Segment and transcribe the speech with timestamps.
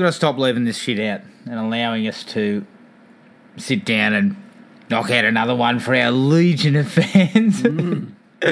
[0.00, 2.64] Got to stop leaving this shit out and allowing us to
[3.58, 4.34] sit down and
[4.88, 7.62] knock out another one for our legion of fans.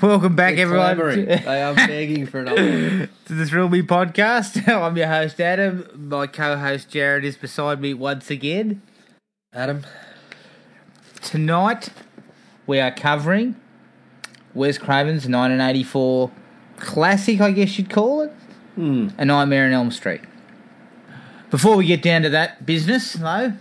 [0.00, 3.08] Welcome back, They're everyone, They are begging for another one.
[3.26, 4.66] to the Thrill Me podcast.
[4.74, 5.86] I'm your host, Adam.
[5.94, 8.80] My co host, Jared, is beside me once again.
[9.52, 9.84] Adam,
[11.20, 11.90] Tonight,
[12.66, 13.56] we are covering
[14.54, 16.30] Wes Craven's 1984
[16.78, 18.32] classic, I guess you'd call it.
[18.76, 19.08] Hmm.
[19.18, 20.22] A Nightmare on Elm Street.
[21.50, 23.52] Before we get down to that business, though,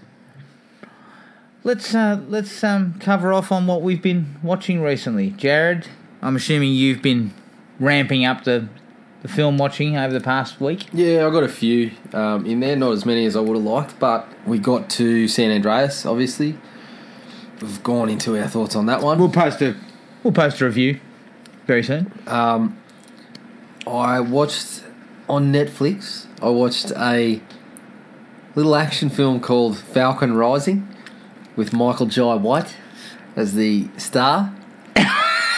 [1.63, 5.31] let's uh, let's um, cover off on what we've been watching recently.
[5.31, 5.87] Jared,
[6.21, 7.33] I'm assuming you've been
[7.79, 8.67] ramping up the
[9.21, 10.85] the film watching over the past week.
[10.93, 13.65] yeah, I got a few um, in there, not as many as I would have
[13.65, 16.55] liked, but we got to San Andreas, obviously.
[17.59, 19.17] We've gone into our thoughts on that one.
[19.17, 19.75] We'll post a
[20.23, 20.99] we'll post a review
[21.65, 22.11] very soon.
[22.27, 22.77] Um,
[23.87, 24.83] I watched
[25.27, 26.27] on Netflix.
[26.41, 27.41] I watched a
[28.55, 30.87] little action film called Falcon Rising
[31.55, 32.75] with Michael Jai White
[33.35, 34.53] as the star.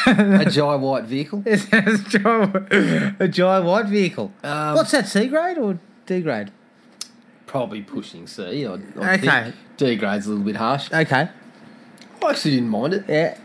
[0.08, 1.44] a Jai White vehicle.
[1.46, 4.32] It's a Jai- a Jai White vehicle.
[4.44, 5.08] Um, What's that?
[5.08, 6.52] C grade or D grade?
[7.46, 8.66] Probably pushing C.
[8.66, 8.76] I, I
[9.16, 9.18] Okay.
[9.18, 10.92] think D grade's a little bit harsh.
[10.92, 11.30] Okay.
[12.24, 13.06] I actually didn't mind it.
[13.08, 13.38] Yeah.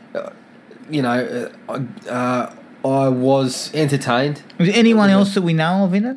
[0.90, 1.78] You know, uh,
[2.08, 2.54] I, uh,
[2.88, 4.42] I was entertained.
[4.58, 6.16] Was there anyone else that we know of in it?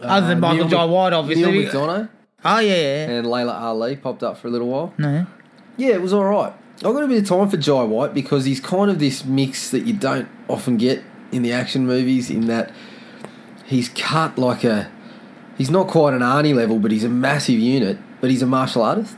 [0.00, 1.52] Other than Uh, Michael Neil Jai White, obviously.
[1.52, 2.08] Neil McDonough
[2.44, 2.82] Oh yeah, yeah.
[3.06, 3.10] yeah.
[3.18, 4.92] and Laila Ali popped up for a little while.
[4.98, 5.26] No.
[5.76, 6.52] Yeah, it was all right.
[6.78, 9.70] I got a bit of time for Jai White because he's kind of this mix
[9.70, 12.28] that you don't often get in the action movies.
[12.30, 12.72] In that
[13.66, 14.90] he's cut like a,
[15.56, 17.98] he's not quite an Arnie level, but he's a massive unit.
[18.20, 19.16] But he's a martial artist,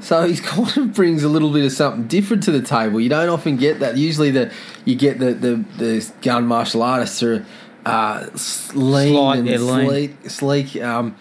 [0.00, 3.00] so he's kind of brings a little bit of something different to the table.
[3.00, 3.96] You don't often get that.
[3.96, 4.52] Usually, the
[4.84, 7.44] you get the the, the gun martial artists are
[7.84, 8.26] uh,
[8.74, 10.16] lean Slight, and yeah, lean.
[10.28, 10.30] sleek.
[10.30, 10.82] sleek.
[10.82, 11.16] Um,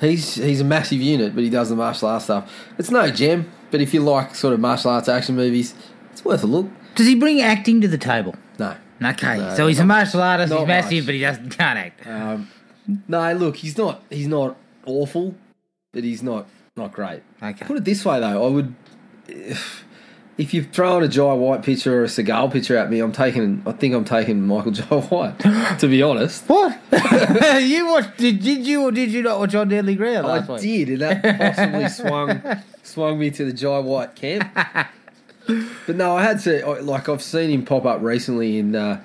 [0.00, 2.52] he's he's a massive unit, but he does the martial arts stuff.
[2.78, 5.74] It's no gem, but if you like sort of martial arts action movies,
[6.12, 6.68] it's worth a look.
[6.94, 8.34] Does he bring acting to the table?
[8.58, 10.52] No, Okay, No, so he's a martial artist.
[10.52, 11.06] He's not massive, much.
[11.06, 12.06] but he doesn't can't act.
[12.06, 12.48] um,
[13.08, 13.32] no.
[13.34, 14.56] Look, he's not he's not
[14.86, 15.34] awful,
[15.92, 16.46] but he's not
[16.76, 17.22] not great.
[17.42, 17.64] Okay.
[17.66, 18.74] Put it this way though, I would.
[19.28, 19.84] If,
[20.40, 23.62] if you've thrown a Jai White picture or a Seagal picture at me, I'm taking.
[23.66, 25.38] I think I'm taking Michael Jai White.
[25.80, 26.78] to be honest, What?
[27.62, 28.16] you watched?
[28.16, 30.60] Did, did you or did you not watch on Deadly Ground I week?
[30.62, 31.22] did, and that
[31.54, 32.42] possibly swung
[32.82, 34.48] swung me to the Jai White camp.
[35.86, 39.00] but no, I had to like I've seen him pop up recently in uh,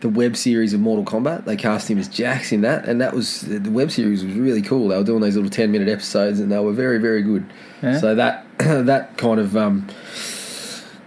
[0.00, 1.46] the web series of Mortal Kombat.
[1.46, 4.62] They cast him as Jax in that, and that was the web series was really
[4.62, 4.88] cool.
[4.88, 7.44] They were doing these little ten minute episodes, and they were very very good.
[7.82, 7.98] Yeah.
[7.98, 9.88] So that that kind of um,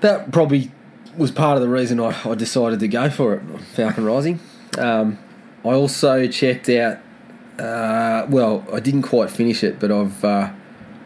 [0.03, 0.71] that probably
[1.17, 3.41] was part of the reason I, I decided to go for it.
[3.73, 4.39] Falcon Rising.
[4.77, 5.17] Um,
[5.65, 6.97] I also checked out.
[7.59, 10.51] Uh, well, I didn't quite finish it, but I've uh,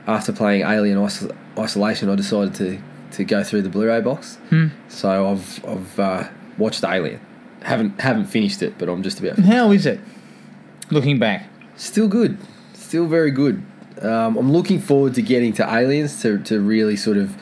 [0.05, 2.79] after playing Alien Isol- Isolation, I decided to,
[3.17, 4.35] to go through the Blu-ray box.
[4.49, 4.67] Hmm.
[4.87, 6.27] So I've I've uh,
[6.57, 7.19] watched Alien.
[7.63, 9.39] haven't haven't finished it, but I'm just about.
[9.39, 9.99] How is it?
[10.89, 12.37] Looking back, Still good,
[12.73, 13.61] still very good.
[14.01, 17.35] Um, I'm looking forward to getting to Aliens to to really sort of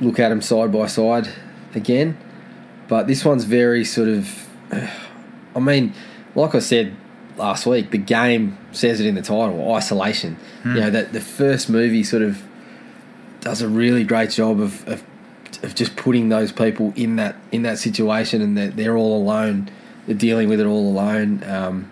[0.00, 1.28] look at them side by side
[1.74, 2.16] again.
[2.88, 4.48] But this one's very sort of.
[5.54, 5.94] I mean,
[6.34, 6.94] like I said
[7.36, 10.36] last week, the game says it in the title: isolation.
[10.64, 12.42] You know that the first movie sort of
[13.40, 15.04] does a really great job of, of
[15.62, 19.70] of just putting those people in that in that situation, and they're, they're all alone.
[20.06, 21.42] They're dealing with it all alone.
[21.44, 21.90] Um,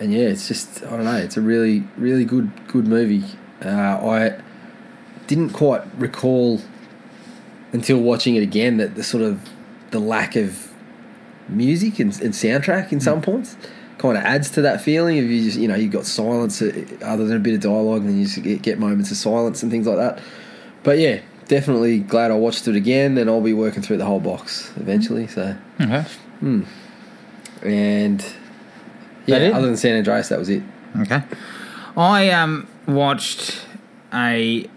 [0.00, 1.16] and yeah, it's just I don't know.
[1.16, 3.24] It's a really really good good movie.
[3.64, 4.40] Uh, I
[5.26, 6.60] didn't quite recall
[7.72, 9.48] until watching it again that the sort of
[9.90, 10.72] the lack of
[11.48, 13.56] music and, and soundtrack in some points
[13.98, 16.86] kind of adds to that feeling of you just you know you've got silence uh,
[17.02, 19.62] other than a bit of dialogue and then you just get, get moments of silence
[19.62, 20.20] and things like that.
[20.82, 24.20] But yeah definitely glad I watched it again and I'll be working through the whole
[24.20, 25.56] box eventually so.
[25.80, 26.04] Okay.
[27.62, 28.24] and
[29.26, 30.62] yeah other than San Andreas that was it.
[31.00, 31.22] Okay.
[31.96, 33.64] I um watched
[34.12, 34.68] a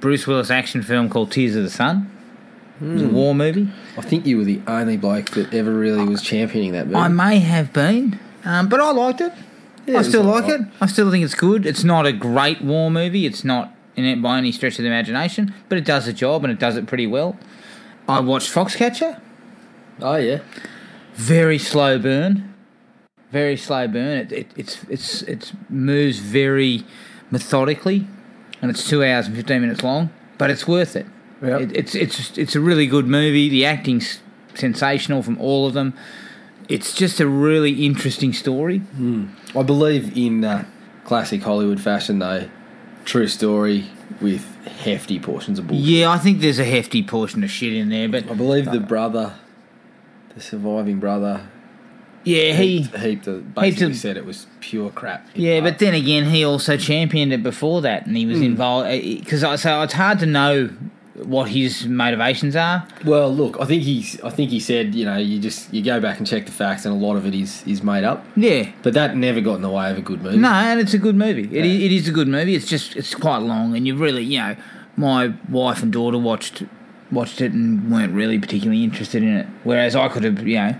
[0.00, 2.10] Bruce Willis action film called Tears of the Sun.
[2.80, 3.68] It was a war movie.
[3.96, 7.08] I think you were the only bloke that ever really was championing that movie I
[7.08, 9.32] may have been, um, but I liked it.
[9.84, 10.60] Yeah, I still like it.
[10.80, 11.66] I still think it's good.
[11.66, 13.26] It's not a great war movie.
[13.26, 16.44] It's not in it by any stretch of the imagination, but it does the job
[16.44, 17.36] and it does it pretty well.
[18.08, 19.20] I watched Foxcatcher.
[20.00, 20.38] oh yeah
[21.14, 22.54] Very slow burn.
[23.32, 24.18] Very slow burn.
[24.18, 26.84] It, it it's it's it moves very
[27.32, 28.06] methodically,
[28.60, 31.06] and it's two hours and fifteen minutes long, but it's worth it.
[31.42, 31.60] Yep.
[31.60, 33.48] It, it's it's it's a really good movie.
[33.48, 34.20] The acting's
[34.54, 35.94] sensational from all of them.
[36.68, 38.82] It's just a really interesting story.
[39.56, 40.66] I believe in uh,
[41.04, 42.48] classic Hollywood fashion, though.
[43.06, 43.86] True story
[44.20, 45.86] with hefty portions of bullshit.
[45.86, 48.80] Yeah, I think there's a hefty portion of shit in there, but I believe the
[48.80, 49.34] brother,
[50.34, 51.48] the surviving brother,
[52.24, 52.82] yeah, he.
[52.82, 55.26] heaped, heaped basically of- said it was pure crap.
[55.34, 58.44] Yeah, but then again, he also championed it before that, and he was hmm.
[58.44, 60.70] involved eh, eh, because I so it's hard to know
[61.24, 62.86] what his motivations are.
[63.04, 64.20] Well, look, I think he's.
[64.22, 66.84] I think he said, you know, you just you go back and check the facts,
[66.84, 68.24] and a lot of it is is made up.
[68.36, 70.38] Yeah, But that never got in the way of a good movie.
[70.38, 71.42] no, and it's a good movie.
[71.42, 71.86] It, Yeah.
[71.86, 72.54] it is a good movie.
[72.54, 74.56] It's just it's quite long, and you really, you know,
[74.96, 76.64] my wife and daughter watched
[77.10, 79.46] watched it and weren't really particularly interested in it.
[79.64, 80.76] Whereas I could have, you know,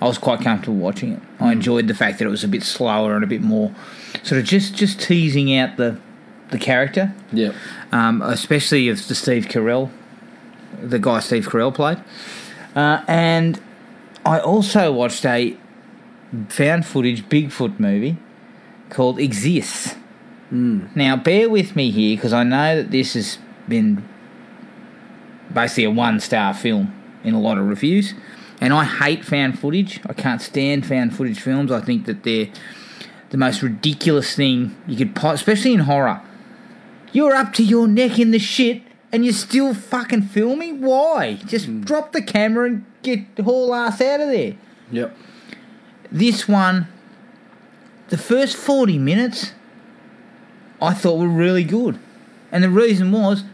[0.00, 1.18] I was quite comfortable watching it.
[1.38, 1.44] Hmm.
[1.44, 3.74] I enjoyed the fact that it was a bit slower and a bit more
[4.22, 5.98] sort of just just teasing out the
[6.50, 7.14] the character.
[7.32, 7.54] Yep.
[7.92, 9.90] um, especially of the Steve Carell,
[10.82, 11.98] the guy Steve Carell played.
[12.74, 13.60] Uh, and
[14.24, 15.56] I also watched a
[16.48, 18.16] found footage Bigfoot movie
[18.88, 19.96] called Exists.
[20.96, 23.38] Now, bear with me here because I know that this has
[23.68, 24.08] been
[25.52, 28.14] basically a one star film in a lot of reviews.
[28.60, 30.00] And I hate found footage.
[30.06, 31.72] I can't stand found footage films.
[31.72, 32.48] I think that they're
[33.30, 36.20] the most ridiculous thing you could, po- especially in horror.
[37.12, 40.80] You're up to your neck in the shit and you're still fucking filming?
[40.80, 41.34] Why?
[41.46, 41.80] Just hmm.
[41.80, 44.54] drop the camera and get haul ass out of there.
[44.90, 45.16] Yep.
[46.12, 46.88] This one,
[48.08, 49.52] the first 40 minutes,
[50.82, 51.98] I thought were really good.
[52.52, 53.44] And the reason was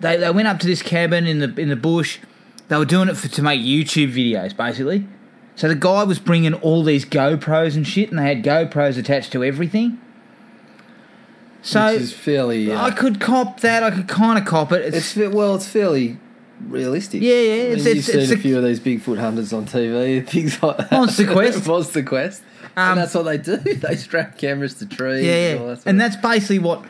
[0.00, 2.18] they, they went up to this cabin in the in the bush.
[2.68, 5.06] They were doing it for to make YouTube videos, basically.
[5.54, 9.32] So the guy was bringing all these GoPros and shit, and they had GoPros attached
[9.32, 9.98] to everything.
[11.62, 12.70] So Which is fairly.
[12.70, 13.82] Uh, I could cop that.
[13.82, 14.94] I could kind of cop it.
[14.94, 16.18] It's, It's well, it's fairly
[16.68, 17.22] realistic.
[17.22, 19.52] Yeah, yeah, I mean, it's- you've it's- seen it's a few of these Bigfoot hunters
[19.52, 20.92] on TV and things like that.
[20.92, 21.66] Monster Quest.
[21.66, 22.42] Monster Quest.
[22.76, 23.56] Um, and that's what they do.
[23.76, 25.24] They strap cameras to trees.
[25.24, 25.62] yeah, and, yeah.
[25.62, 26.84] all that and that's basically what.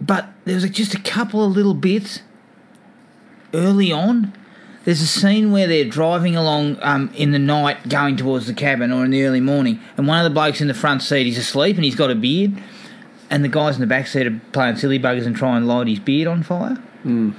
[0.00, 2.20] But there was like just a couple of little bits
[3.54, 4.32] early on.
[4.88, 8.90] There's a scene where they're driving along um, in the night, going towards the cabin,
[8.90, 11.36] or in the early morning, and one of the blokes in the front seat is
[11.36, 12.54] asleep and he's got a beard,
[13.28, 15.88] and the guys in the back seat are playing silly buggers and trying to light
[15.88, 16.82] his beard on fire.
[17.04, 17.34] Mm.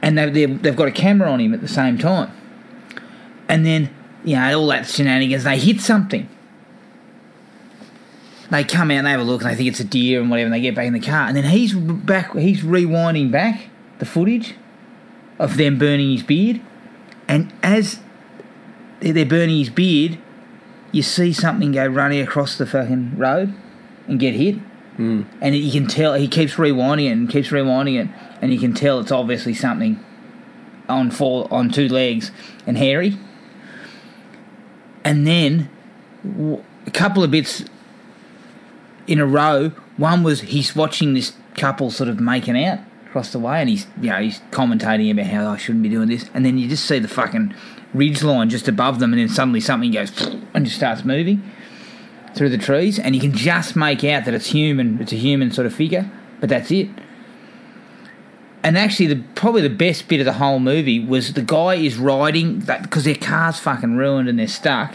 [0.00, 2.32] and they've, they've, they've got a camera on him at the same time.
[3.46, 3.94] And then,
[4.24, 6.30] you know, all that shenanigans, they hit something.
[8.50, 10.30] They come out and they have a look and they think it's a deer and
[10.30, 11.28] whatever, and they get back in the car.
[11.28, 13.68] And then he's back, he's rewinding back
[13.98, 14.54] the footage
[15.38, 16.62] of them burning his beard.
[17.30, 18.00] And as
[18.98, 20.18] they're burning his beard,
[20.90, 23.54] you see something go running across the fucking road
[24.08, 24.56] and get hit
[24.98, 25.24] Mm.
[25.40, 28.08] and you can tell he keeps rewinding it and keeps rewinding it,
[28.42, 29.98] and you can tell it's obviously something
[30.90, 32.30] on four on two legs
[32.66, 33.16] and hairy.
[35.02, 35.70] And then
[36.86, 37.64] a couple of bits
[39.06, 39.72] in a row.
[39.96, 42.80] One was he's watching this couple sort of making out
[43.10, 45.88] across the way, and he's you know he's commentating about how "Oh, I shouldn't be
[45.88, 47.54] doing this, and then you just see the fucking
[47.92, 50.12] ridge line just above them, and then suddenly something goes
[50.54, 51.42] and just starts moving
[52.34, 55.00] through the trees, and you can just make out that it's human.
[55.00, 56.88] It's a human sort of figure, but that's it.
[58.62, 61.96] And actually, the probably the best bit of the whole movie was the guy is
[61.96, 64.94] riding that because their car's fucking ruined and they're stuck,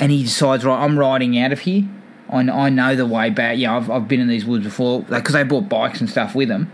[0.00, 1.84] and he decides, right, I'm riding out of here.
[2.28, 3.58] I, I know the way back.
[3.58, 6.48] Yeah, I've, I've been in these woods before because they brought bikes and stuff with
[6.48, 6.72] them.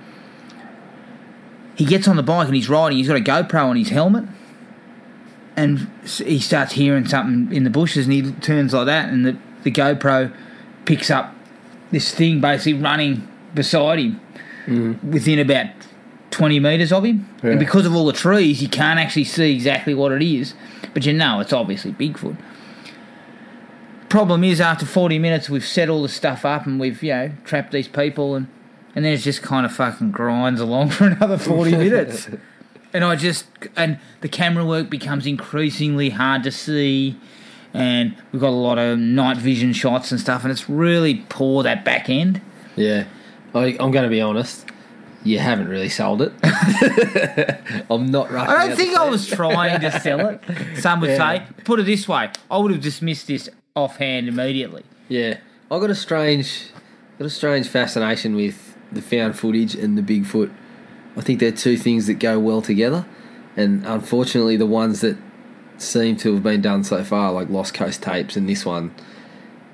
[1.79, 2.99] He gets on the bike and he's riding.
[2.99, 4.25] He's got a GoPro on his helmet,
[5.57, 9.39] and he starts hearing something in the bushes, and he turns like that, and the,
[9.63, 10.35] the GoPro
[10.85, 11.35] picks up
[11.93, 14.21] this thing basically running beside him
[14.67, 15.11] mm-hmm.
[15.11, 15.69] within about
[16.33, 17.29] 20 metres of him.
[17.43, 17.51] Yeah.
[17.51, 20.55] And because of all the trees, you can't actually see exactly what it is,
[20.93, 22.37] but you know it's obviously Bigfoot.
[24.09, 27.33] Problem is, after 40 minutes, we've set all the stuff up and we've, you know,
[27.45, 28.49] trapped these people, and,
[28.99, 32.29] and then it just kind of fucking grinds along for another 40 minutes.
[32.93, 33.45] And I just,
[33.77, 37.17] and the camera work becomes increasingly hard to see,
[37.73, 41.63] and we've got a lot of night vision shots and stuff, and it's really poor
[41.63, 42.41] that back end.
[42.75, 43.05] Yeah.
[43.55, 44.67] I, I'm going to be honest.
[45.23, 46.33] You haven't really sold it.
[47.91, 48.49] I'm not right.
[48.49, 50.41] I don't think I was trying to sell it.
[50.79, 51.39] Some would Yeah.
[51.39, 54.83] say, put it this way, I would have dismissed this offhand immediately.
[55.09, 55.39] Yeah,
[55.71, 56.71] I got a strange,
[57.19, 60.53] got a strange fascination with the found footage and the Bigfoot.
[61.17, 63.07] I think they're two things that go well together,
[63.57, 65.17] and unfortunately, the ones that
[65.79, 68.95] seem to have been done so far, like Lost Coast tapes and this one,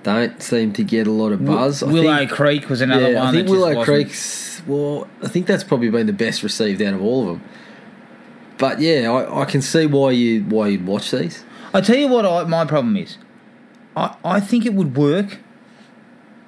[0.02, 1.82] don't seem to get a lot of buzz.
[1.82, 3.28] I Willow think, Creek was another yeah, one.
[3.28, 4.62] I think Willow wasn't- Creek's.
[4.66, 7.48] Well, I think that's probably been the best received out of all of them.
[8.56, 11.44] But yeah, I, I can see why you why you'd watch these.
[11.72, 13.18] I tell you what, I, my problem is,
[13.96, 15.38] I I think it would work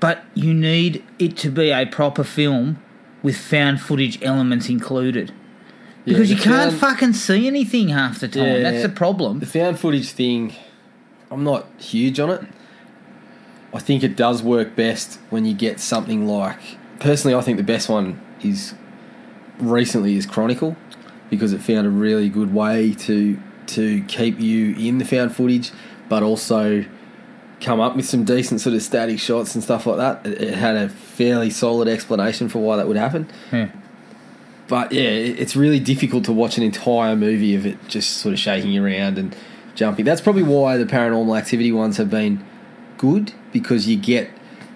[0.00, 2.78] but you need it to be a proper film
[3.22, 5.32] with found footage elements included.
[6.04, 8.44] Because Yeah, you can't found- fucking see anything half the time.
[8.44, 8.58] Yeah.
[8.70, 9.40] That's the problem.
[9.40, 10.52] The found footage thing,
[11.30, 12.42] I'm not huge on it.
[13.74, 16.78] I think it does work best when you get something like.
[17.00, 18.74] Personally, I think the best one is
[19.58, 20.76] recently is Chronicle
[21.30, 25.72] because it found a really good way to to keep you in the found footage,
[26.08, 26.84] but also
[27.60, 30.26] come up with some decent sort of static shots and stuff like that.
[30.26, 33.28] It, it had a fairly solid explanation for why that would happen.
[33.52, 33.70] Yeah.
[34.68, 38.32] But yeah, it- it's really difficult to watch an entire movie of it just sort
[38.32, 39.34] of shaking around and
[39.74, 40.04] jumping.
[40.04, 42.44] That's probably why the paranormal activity ones have been
[42.98, 44.28] good because you get,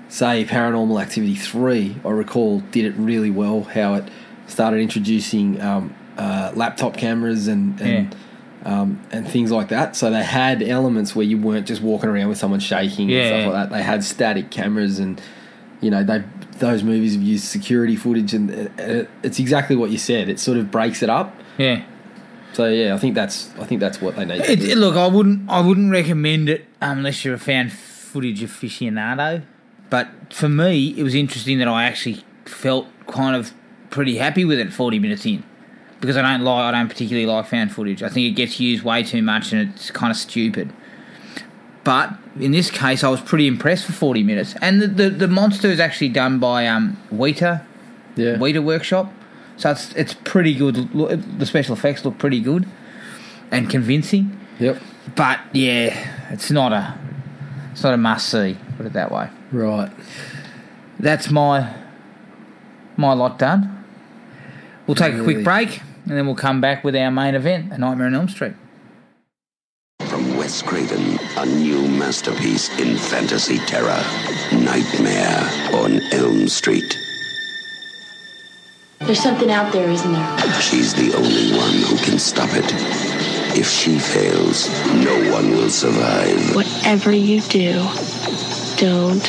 [0.09, 4.05] say, paranormal activity 3, I recall, did it really well, how it
[4.47, 7.81] started introducing um, uh, laptop cameras and.
[7.81, 8.17] and
[8.63, 9.97] Um, and things like that.
[9.97, 13.21] So they had elements where you weren't just walking around with someone shaking Yeah.
[13.23, 13.75] and stuff like that.
[13.75, 15.19] They had static cameras and
[15.81, 16.23] you know they
[16.59, 20.59] those movies have used security footage and uh, it's exactly what you said it sort
[20.59, 21.83] of breaks it up Yeah.
[22.53, 24.75] so yeah i think that's i think that's what they need to It, do.
[24.75, 25.49] look, I wouldn't.
[25.49, 29.43] I wouldn't recommend it unless you're a fan footage aficionado.
[29.89, 33.53] But for me, it was interesting that I actually felt kind of
[33.89, 34.71] pretty happy with it.
[34.71, 35.43] Forty minutes in,
[36.01, 36.63] because I don't like.
[36.63, 38.03] I don't particularly like found footage.
[38.03, 40.73] I think it gets used way too much, and it's kind of stupid.
[41.85, 44.55] But in this case, I was pretty impressed for forty minutes.
[44.61, 47.65] And the the, the monster is actually done by um Weta
[48.17, 49.13] yeah Weta Workshop,
[49.57, 50.77] so it's it's pretty good.
[50.93, 52.67] The special effects look pretty good
[53.51, 54.39] and convincing.
[54.59, 54.81] yep
[55.17, 56.99] But yeah, it's not a
[57.73, 58.57] it's not a must see.
[58.77, 59.29] Put it that way.
[59.53, 59.91] right
[60.99, 61.75] That's my
[62.97, 63.77] my lot done.
[64.87, 67.79] We'll take a quick break and then we'll come back with our main event, A
[67.79, 68.55] Nightmare on Elm Street.
[70.07, 74.03] From Wes Craven, a new masterpiece in fantasy terror
[74.53, 76.99] Nightmare on Elm Street.
[79.01, 80.39] There's something out there, isn't there?
[80.61, 82.65] She's the only one who can stop it.
[83.57, 84.69] If she fails,
[85.03, 86.55] no one will survive.
[86.55, 87.73] Whatever you do,
[88.77, 89.27] don't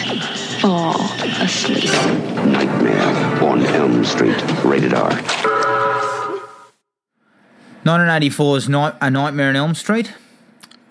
[0.59, 1.01] fall
[1.41, 1.85] asleep.
[2.45, 4.39] Nightmare on Elm Street.
[4.63, 5.11] Rated R.
[7.85, 10.13] 1984's Night, A Nightmare on Elm Street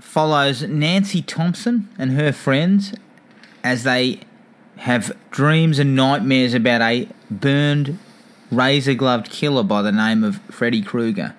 [0.00, 2.92] follows Nancy Thompson and her friends
[3.62, 4.20] as they
[4.78, 7.97] have dreams and nightmares about a burned,
[8.50, 11.37] razor gloved killer by the name of Freddy Krueger.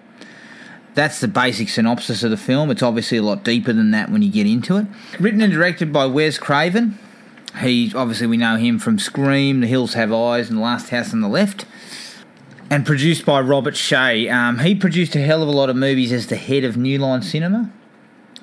[0.93, 2.71] That's the basic synopsis of the film.
[2.71, 4.87] It's obviously a lot deeper than that when you get into it.
[5.19, 6.97] Written and directed by Wes Craven.
[7.59, 11.11] He obviously we know him from Scream, The Hills Have Eyes, and The Last House
[11.11, 11.65] on the Left
[12.71, 14.31] and produced by Robert Shaye.
[14.33, 16.97] Um, he produced a hell of a lot of movies as the head of New
[16.97, 17.69] Line Cinema,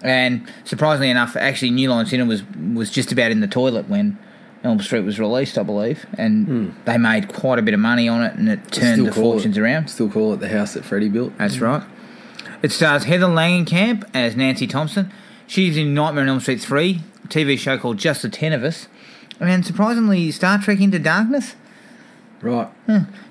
[0.03, 2.43] and surprisingly enough, actually New Line Cinema was
[2.73, 4.19] was just about in the toilet when
[4.63, 8.23] Elm Street was released, I believe, and they made quite a bit of money on
[8.23, 9.89] it, and it turned the fortunes it, around.
[9.89, 11.83] still call it the house that freddy built That's right.
[12.63, 15.13] It stars Heather Langenkamp as Nancy Thompson.
[15.47, 18.63] She's in Nightmare on Elm Street 3, a TV show called Just the Ten of
[18.63, 18.89] Us,
[19.41, 21.55] and surprisingly, Star Trek Into Darkness.
[22.41, 22.69] Right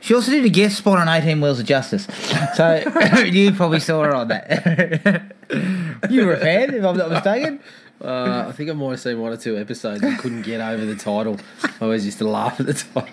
[0.01, 2.07] She also did a guest spot on 18 Wheels of Justice.
[2.55, 2.83] So
[3.23, 5.31] you probably saw her on that.
[6.09, 7.59] you were a fan, if I'm not mistaken.
[8.03, 10.85] uh, i think i might have seen one or two episodes and couldn't get over
[10.85, 13.09] the title i always used to laugh at the title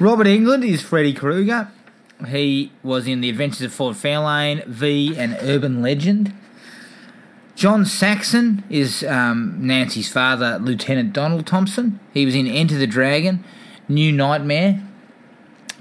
[0.00, 1.68] Robert Englund is Freddy Krueger.
[2.26, 6.32] He was in The Adventures of Ford Fairlane, V, and Urban Legend.
[7.54, 12.00] John Saxon is um, Nancy's father, Lieutenant Donald Thompson.
[12.12, 13.44] He was in Enter the Dragon,
[13.88, 14.82] New Nightmare,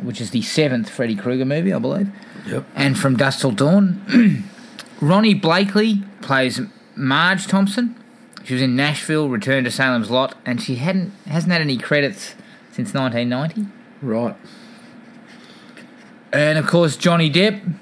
[0.01, 2.09] which is the seventh Freddy Krueger movie, I believe.
[2.47, 4.01] yep and from Dusk Till Dawn.
[4.99, 6.61] Ronee Blakley plays
[6.95, 7.95] Marge Thompson.
[8.43, 12.35] She was in Nashville, Return to Salem's Lot, and she hadn't hasn't had any credits
[12.71, 13.69] since 1990.
[14.01, 14.35] right
[16.31, 17.75] And of course, Johnny Depp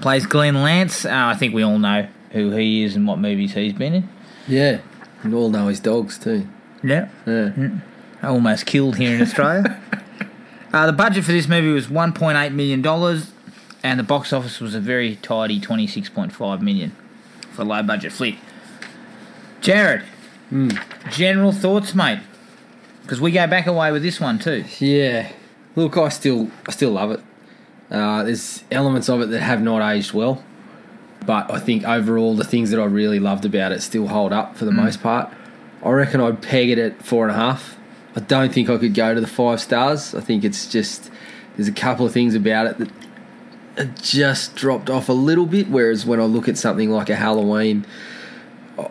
[0.00, 1.04] plays Glen Lantz.
[1.04, 4.08] Uh, I think we all know who he is and what movies he's been in.
[4.48, 4.80] yeah
[5.22, 6.46] and all know his dogs too
[6.82, 7.70] Yeah, yeah
[8.28, 9.80] almost killed here in Australia.
[10.72, 13.32] uh, the budget for this movie was 1.8 million dollars,
[13.82, 16.94] and the box office was a very tidy 26.5 million
[17.52, 18.36] for a low budget flick.
[19.60, 20.02] Jared,
[21.10, 22.20] general thoughts, mate?
[23.02, 24.64] Because we go back away with this one too.
[24.78, 25.30] Yeah,
[25.76, 27.20] look, I still, I still love it.
[27.90, 30.44] Uh, there's elements of it that have not aged well,
[31.26, 34.56] but I think overall the things that I really loved about it still hold up
[34.56, 35.32] for the most part.
[35.84, 37.76] I reckon I'd peg it at four and a half.
[38.16, 40.14] I don't think I could go to the five stars.
[40.14, 41.10] I think it's just
[41.56, 42.78] there's a couple of things about it
[43.76, 45.68] that just dropped off a little bit.
[45.68, 47.86] Whereas when I look at something like a Halloween,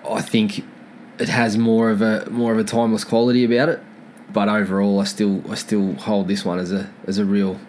[0.09, 0.63] I- think
[1.17, 3.81] it has more of a more of a timeless quality about it.
[4.31, 7.59] but overall, I still I still hold this one as a as a real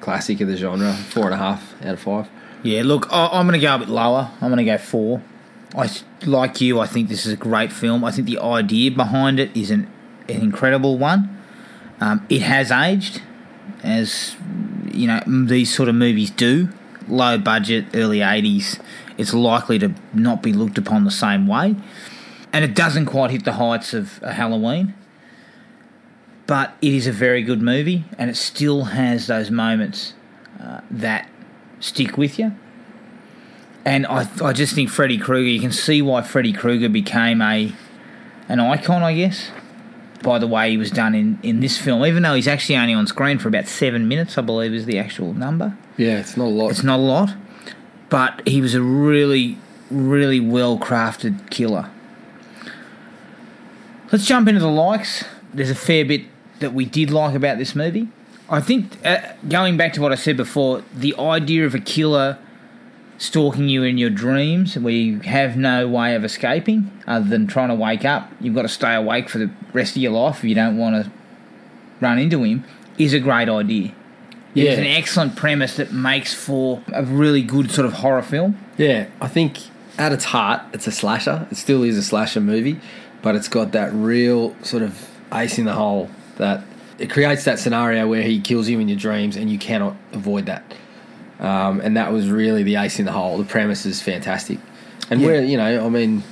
[0.00, 0.92] classic of the genre.
[0.92, 2.28] Four and a half out of five.
[2.62, 4.30] Yeah, look, I, I'm going to go a bit lower.
[4.40, 5.22] I'm going to go four.
[5.76, 5.90] I
[6.24, 6.80] like you.
[6.80, 8.02] I think this is a great film.
[8.04, 9.88] I think the idea behind it is an,
[10.28, 11.32] an incredible one.
[12.00, 13.22] Um, it has aged,
[13.82, 14.36] as
[14.92, 16.68] you know these sort of movies do.
[17.08, 18.80] Low budget, early '80s.
[19.16, 21.76] It's likely to not be looked upon the same way,
[22.52, 24.94] and it doesn't quite hit the heights of a Halloween.
[26.46, 30.14] But it is a very good movie, and it still has those moments
[30.60, 31.28] uh, that
[31.80, 32.52] stick with you.
[33.84, 35.48] And I, I just think Freddy Krueger.
[35.48, 37.72] You can see why Freddy Krueger became a
[38.48, 39.50] an icon, I guess,
[40.22, 42.04] by the way he was done in, in this film.
[42.04, 44.98] Even though he's actually only on screen for about seven minutes, I believe is the
[44.98, 45.76] actual number.
[45.96, 46.70] Yeah, it's not a lot.
[46.70, 47.34] It's not a lot,
[48.08, 49.58] but he was a really,
[49.90, 51.90] really well crafted killer.
[54.12, 55.24] Let's jump into the likes.
[55.52, 56.22] There's a fair bit
[56.60, 58.08] that we did like about this movie.
[58.48, 62.38] I think, uh, going back to what I said before, the idea of a killer
[63.18, 67.68] stalking you in your dreams where you have no way of escaping other than trying
[67.68, 70.44] to wake up, you've got to stay awake for the rest of your life if
[70.44, 71.10] you don't want to
[72.00, 72.64] run into him,
[72.98, 73.92] is a great idea.
[74.54, 74.70] Yeah.
[74.70, 78.58] It's an excellent premise that makes for a really good sort of horror film.
[78.78, 79.58] Yeah, I think
[79.98, 81.46] at its heart, it's a slasher.
[81.50, 82.80] It still is a slasher movie,
[83.22, 86.64] but it's got that real sort of ace in the hole that
[86.98, 90.46] it creates that scenario where he kills you in your dreams and you cannot avoid
[90.46, 90.74] that.
[91.40, 93.36] Um, and that was really the ace in the hole.
[93.38, 94.58] The premise is fantastic.
[95.10, 95.26] And Yeah.
[95.26, 96.22] where, you know, I mean,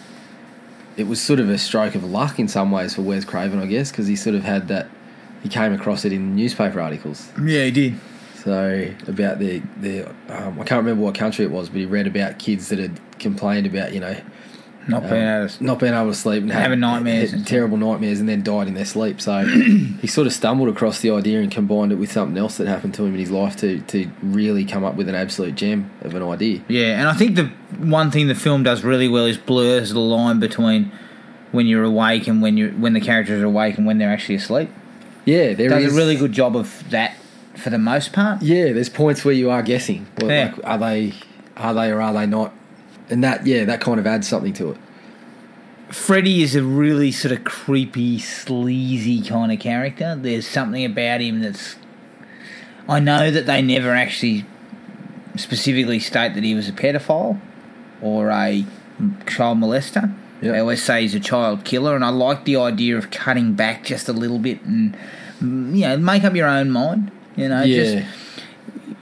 [0.97, 3.67] it was sort of a stroke of luck in some ways for Wes Craven, I
[3.67, 4.89] guess, because he sort of had that,
[5.43, 7.29] he came across it in newspaper articles.
[7.43, 7.95] Yeah, he did.
[8.43, 12.07] So about the the um, I can't remember what country it was, but he read
[12.07, 14.17] about kids that had complained about you know
[14.87, 17.47] Not um, being able to not being able to sleep and had- Having nightmares had
[17.47, 19.21] terrible nightmares, and then died in their sleep.
[19.21, 19.45] So
[20.01, 22.95] he sort of stumbled across the idea and combined it with something else that happened
[22.95, 26.15] to him in his life to to really come up with an absolute gem of
[26.15, 26.61] an idea.
[26.69, 27.47] Yeah, and I think the
[27.79, 30.93] one thing the film does really well is blurs the line between
[31.53, 34.35] when you're awake and when you when the characters are awake and when they're actually
[34.37, 34.71] asleep.
[35.25, 37.17] Yeah, there Does is a really good job of that
[37.57, 38.43] for the most part.
[38.43, 40.07] Yeah, there's points where you are guessing.
[40.21, 40.53] Well, Yeah.
[40.57, 41.13] like, are they
[41.57, 42.53] are they or are they not?
[43.11, 44.79] And that yeah, that kind of adds something to it.
[45.91, 50.17] Freddy is a really sort of creepy, sleazy kind of character.
[50.17, 51.77] There's something about him that's.
[52.89, 54.45] I know that they never actually
[55.37, 57.41] specifically state that he was a pedophile
[58.03, 58.65] or a
[59.27, 60.15] child molester.
[60.41, 60.53] Yeah.
[60.53, 63.85] They always say he's a child killer, and I like the idea of cutting back
[63.85, 64.97] just a little bit and
[65.41, 67.11] mm, you know make up your own mind.
[67.37, 68.24] You know, Yeah, just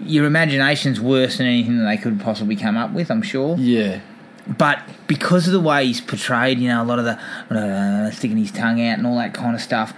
[0.04, 3.10] your imagination's worse than anything that they could possibly come up with.
[3.10, 4.00] I'm sure yeah,
[4.46, 7.18] but because of the way he's portrayed, you know, a lot of the
[7.54, 9.94] uh, sticking his tongue out and all that kind of stuff,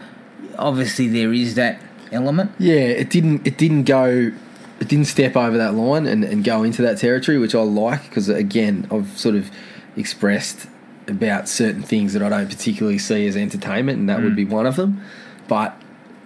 [0.59, 1.81] obviously there is that
[2.13, 2.53] element.
[2.59, 2.75] yeah.
[2.75, 4.33] It didn't it didn't go.
[4.81, 8.03] It didn't step over that line and, and go into that territory, which I like
[8.09, 9.51] because again, I've sort of
[9.97, 10.67] expressed
[11.07, 14.67] about certain things that I don't particularly see as entertainment, and that would be one
[14.67, 15.01] of them.
[15.49, 15.81] But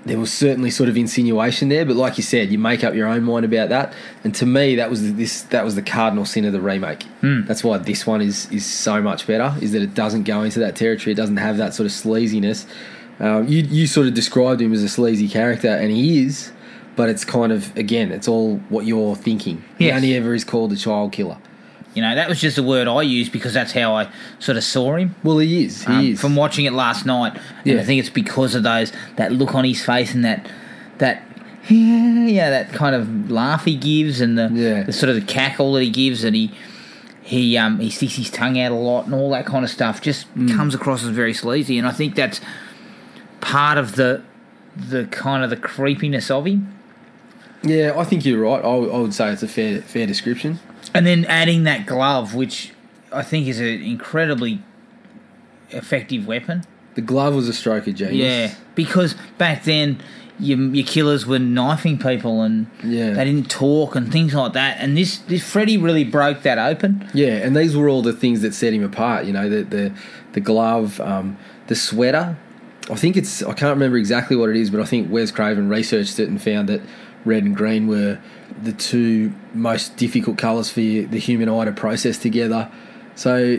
[0.04, 1.84] there was certainly sort of insinuation there.
[1.84, 3.92] But like you said, you make up your own mind about that.
[4.24, 7.04] And to me, that was the, this that was the cardinal sin of the remake.
[7.46, 9.54] That's why this one is is so much better.
[9.60, 11.12] Is that it doesn't go into that territory.
[11.12, 12.66] It doesn't have that sort of sleaziness.
[13.20, 16.52] Um, you you sort of described him as a sleazy character, and he is.
[16.96, 19.62] But it's kind of again, it's all what you're thinking.
[19.78, 21.38] He only ever is called a child killer.
[21.98, 24.08] You know, that was just a word I used because that's how I
[24.38, 25.16] sort of saw him.
[25.24, 25.82] Well, he is.
[25.82, 26.20] He um, is.
[26.20, 27.80] From watching it last night, and Yeah.
[27.80, 30.48] I think it's because of those that look on his face and that
[30.98, 31.24] that
[31.68, 34.84] yeah that kind of laugh he gives and the, Yeah.
[34.84, 36.52] the sort of the cackle that he gives and he
[37.20, 40.00] he um he sticks his tongue out a lot and all that kind of stuff
[40.00, 40.54] just Mm.
[40.56, 42.40] comes across as very sleazy and I think that's
[43.40, 44.22] part of the
[44.76, 46.72] the kind of the creepiness of him.
[47.64, 48.64] yeah, I think you're right.
[48.64, 50.60] I, would- I would say it's a fair fair description.
[50.94, 52.72] And then adding that glove, which
[53.12, 54.62] I think is an incredibly
[55.70, 56.64] effective weapon.
[56.94, 58.14] The glove was a stroke of genius.
[58.16, 60.00] Yeah, because back then
[60.40, 63.10] your, your killers were knifing people and Yeah.
[63.12, 64.78] they didn't talk and things like that.
[64.80, 67.08] And this, this Freddy really broke that open.
[67.14, 69.26] Yeah, and these were all the things that set him apart.
[69.26, 69.92] You know, the the,
[70.32, 71.36] the glove, um,
[71.68, 72.36] the sweater.
[72.90, 75.68] I think it's I can't remember exactly what it is, but I think Wes Craven
[75.68, 76.80] researched it and found that
[77.28, 78.18] red and green were
[78.62, 82.70] the two most difficult colours for the human eye to process together.
[83.14, 83.58] So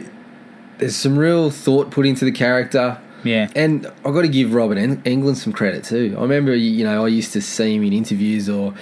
[0.80, 3.00] there's some real thought put into the character.
[3.24, 3.50] Yeah.
[3.56, 6.16] And I've got to give Robert Eng- Englund some credit too.
[6.18, 8.74] I remember, you know, I used to see him in interviews or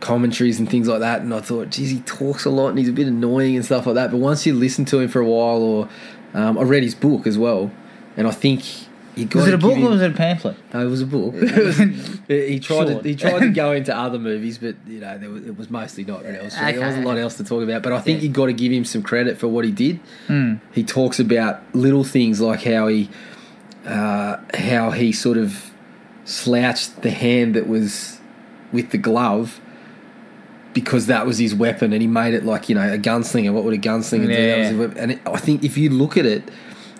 [0.00, 2.88] commentaries and things like that, and I thought, geez, he talks a lot and he's
[2.88, 4.10] a bit annoying and stuff like that.
[4.10, 5.88] But once you listen to him for a while, or
[6.34, 7.70] um, I read his book as well,
[8.16, 8.62] and I think
[9.16, 10.56] Was it a book give or was it a pamphlet?
[10.72, 11.34] No, it was a book.
[11.40, 11.76] Was-
[12.28, 13.02] he tried Short.
[13.02, 15.70] to he tried to go into other movies, but you know there was, it was
[15.70, 16.50] mostly not really.
[16.50, 17.82] So There wasn't a lot else to talk about.
[17.82, 18.28] But I think Yeah.
[18.28, 20.00] you got to give him some credit for what he did.
[20.26, 20.54] Hmm.
[20.72, 23.08] He talks about little things like how he
[23.86, 25.70] uh, how he sort of
[26.24, 28.18] slouched the hand that was
[28.72, 29.60] with the glove
[30.72, 33.52] because that was his weapon, and he made it like you know a gunslinger.
[33.52, 34.34] What would a gunslinger do?
[34.34, 34.88] That was Yeah.
[34.88, 34.96] his.
[34.98, 36.42] And it, I think if you look at it,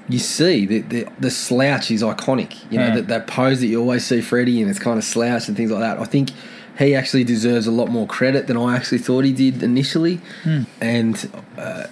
[0.09, 2.57] you see the the, the slouch is iconic.
[2.71, 2.95] You know Yeah.
[2.97, 5.71] that, that pose that you always see Freddy and it's kind of slouched and things
[5.71, 5.99] like that.
[5.99, 6.31] I think
[6.79, 10.63] he actually deserves a lot more credit than I actually thought he did initially, Hmm.
[10.81, 11.85] and uh,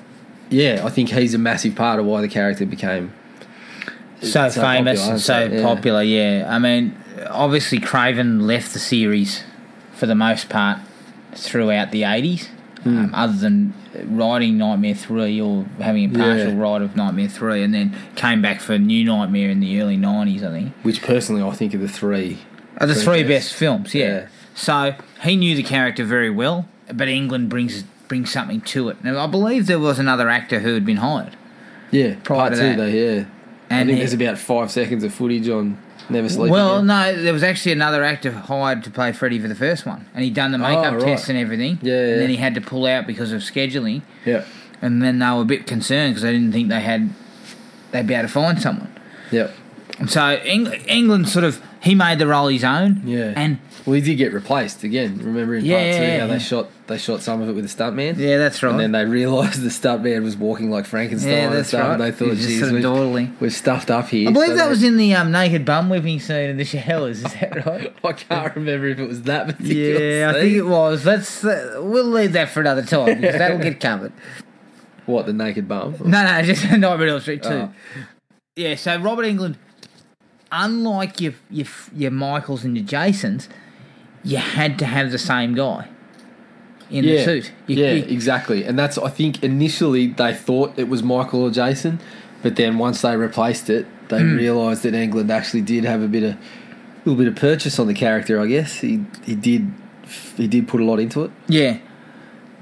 [0.50, 3.12] yeah, I think he's a massive part of why the character became
[4.20, 5.62] so, so famous popular, and so yeah.
[5.62, 6.02] popular.
[6.02, 6.96] Yeah, I mean,
[7.30, 9.44] obviously Craven left the series
[9.94, 10.78] for the most part
[11.34, 12.48] throughout the eighties,
[12.84, 13.72] Um, other than
[14.06, 16.58] writing Nightmare Three or having a partial Yeah.
[16.60, 20.42] write of Nightmare Three, and then came back for New Nightmare in the early nineties,
[20.42, 20.72] I think.
[20.82, 22.38] which personally I think are the three.
[22.78, 23.50] Are the three best.
[23.50, 24.04] best films, yeah.
[24.06, 24.26] Yeah.
[24.54, 29.02] So he knew the character very well, but Englund brings brings something to it.
[29.04, 31.36] Now I believe there was another actor who had been hired,
[31.90, 32.76] Yeah, Prior part to two that.
[32.76, 32.86] though.
[32.86, 33.24] Yeah,
[33.70, 35.78] I think he- there's about five seconds of footage on
[36.12, 36.50] Never Sleep.
[36.50, 36.86] Well, Again.
[36.86, 40.24] no, there was actually another actor hired to play Freddy for the first one, and
[40.24, 41.04] he'd done the makeup Oh, right.
[41.04, 41.78] tests and everything.
[41.82, 44.44] Yeah, and then he had to pull out because of scheduling, Yeah,
[44.80, 47.10] and then they were a bit concerned because they didn't think they had
[47.90, 48.90] they'd be able to find someone.
[49.30, 49.48] yeah,
[49.98, 53.02] And so Eng- Englund sort of he made the role his own.
[53.04, 53.32] yeah.
[53.36, 55.18] and well, he did get replaced again.
[55.18, 56.32] Remember in Yeah, part two yeah, how yeah.
[56.32, 58.16] they shot they shot some of it with a stuntman.
[58.18, 58.70] yeah, that's right.
[58.70, 61.92] And then they realised the stuntman was walking like Frankenstein yeah, and that's stuff, right.
[61.94, 63.36] and they thought, geez, sort of we're, dawdling.
[63.40, 64.28] we're stuffed up here.
[64.28, 67.24] I believe So that was in the um, naked bum whipping scene in the showers.
[67.24, 67.92] Is that right?
[68.04, 71.04] I can't remember if it was that particular yeah, I think it was.
[71.04, 74.12] Let's uh, we'll leave that for another time because that'll get covered.
[75.06, 75.96] What, the naked bum?
[76.04, 77.48] No, no, just Nightmare on Elm Street too.
[77.48, 77.72] Oh.
[78.54, 79.56] Yeah, so Robert Englund,
[80.52, 83.48] unlike your your your Michaels and your Jasons,
[84.22, 85.88] you had to have the same guy
[86.90, 87.52] in yeah, the suit.
[87.66, 88.64] You- yeah, you- exactly.
[88.64, 91.98] And that's I think initially they thought it was Michael or Jason,
[92.42, 94.36] but then once they replaced it, they Hmm.
[94.36, 96.38] realised that Englund actually did have a bit of a
[97.08, 98.38] little bit of purchase on the character.
[98.40, 99.72] I guess he he did
[100.36, 101.30] he did put a lot into it.
[101.48, 101.78] yeah.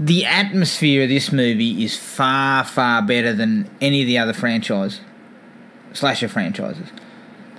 [0.02, 5.00] The atmosphere of this movie is far, far better than any of the other franchise
[5.92, 6.86] slasher franchises.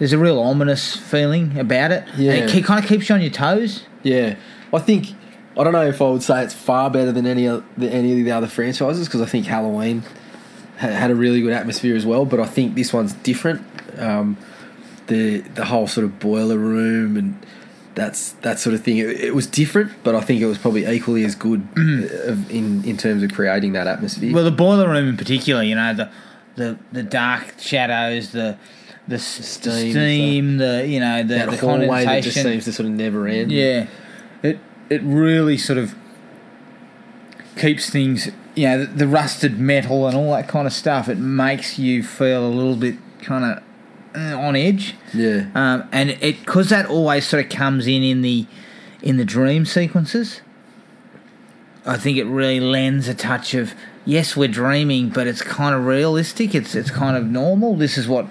[0.01, 2.07] There's a real ominous feeling about it.
[2.17, 2.31] Yeah.
[2.31, 3.85] And it kind of keeps you on your toes.
[4.01, 4.35] Yeah,
[4.73, 5.09] I think
[5.55, 8.17] I don't know if I would say it's far better than any of the, any
[8.17, 10.01] of the other franchises because I think Halloween
[10.77, 12.25] had a really good atmosphere as well.
[12.25, 13.61] But I think this one's different.
[13.99, 14.37] Um,
[15.05, 17.45] the the whole sort of boiler room and
[17.93, 18.97] that's that sort of thing.
[18.97, 22.83] It, it was different, but I think it was probably equally as good uh, in
[22.85, 24.33] in terms of creating that atmosphere.
[24.33, 26.09] Well, the boiler room in particular, you know, the
[26.55, 28.57] the the dark shadows, the
[29.11, 32.87] the, steam steam, the you know the, that the hallway that just seems to sort
[32.87, 33.51] of never end.
[33.51, 33.87] yeah,
[34.43, 35.95] it it really sort of
[37.57, 41.07] keeps things, you know, the, the rusted metal and all that kind of stuff.
[41.07, 43.63] It makes you feel a little bit kind of
[44.15, 44.95] uh, on edge.
[45.13, 48.47] yeah, Um, and it because that always sort of comes in in the
[49.01, 50.41] in the dream sequences.
[51.85, 53.73] I think it really lends a touch of
[54.05, 56.53] yes, we're dreaming, but it's kind of realistic.
[56.53, 57.75] It's it's kind of normal.
[57.75, 58.27] This is what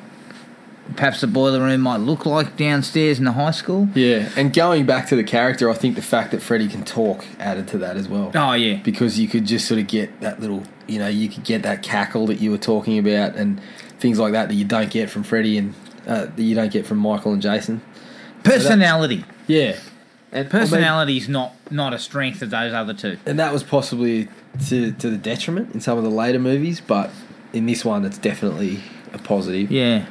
[0.97, 3.89] perhaps the boiler room might look like downstairs in the high school.
[3.95, 4.29] yeah.
[4.37, 7.69] And going back to the character, I think the fact that Freddy can talk added
[7.69, 8.31] to that as well.
[8.35, 11.45] Oh yeah, because you could just sort of get that little, you know, you could
[11.45, 13.61] get that cackle that you were talking about and
[13.99, 15.75] things like that that you don't get from Freddy and
[16.07, 17.83] uh, that you don't get from Michael and Jason.
[18.45, 19.25] personality.
[19.47, 19.77] Yeah,
[20.33, 23.19] and Personality is not not a strength of those other two.
[23.27, 24.29] and that was possibly
[24.69, 27.11] to to the detriment in some of the later movies, but
[27.53, 28.81] in this one, it's definitely
[29.13, 29.71] a positive.
[29.73, 30.07] Yeah,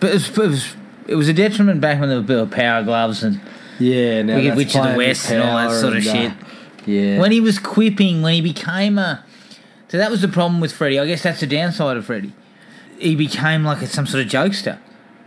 [0.00, 0.74] but it was, it was,
[1.08, 3.40] it was a detriment back when they were Bill Power gloves and
[3.78, 6.32] Yeah, now Wicked Witch of the West and all that sort of uh, shit.
[6.86, 9.24] yeah, when he was quipping, when he became a.
[9.88, 10.98] So that was the problem with Freddy.
[10.98, 12.32] I guess that's the downside of Freddy.
[12.98, 14.78] He became like a, some sort of jokester.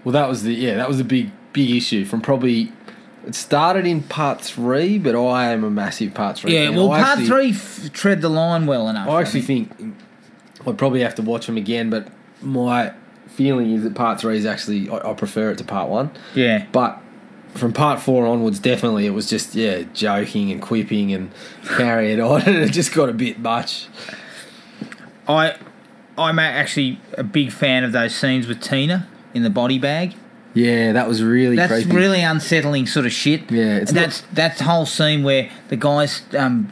[0.04, 2.72] Well, that was the yeah, that was the big big issue from probably.
[3.26, 6.56] It started in part three, but I am a massive part three.
[6.56, 6.76] Yeah, fan.
[6.76, 9.08] well, I part actually- three f- tread the line well enough.
[9.08, 9.72] I actually think
[10.66, 12.08] I'd probably have to watch them again, but
[12.42, 12.94] my
[13.36, 16.12] feeling is that part three is actually I, I prefer it to part one.
[16.36, 16.66] yeah.
[16.72, 17.00] But
[17.56, 21.32] from part four onwards, definitely it was just yeah, joking and quipping and
[21.76, 23.88] carrying it on, and it just got a bit much.
[25.28, 25.56] I,
[26.18, 30.16] I'm actually a big fan of those scenes with Tina in the body bag.
[30.54, 31.92] Yeah, that was really That's creepy.
[31.96, 33.50] really unsettling sort of shit.
[33.50, 36.72] Yeah, it's and not- that's that's the whole scene where the guy's um,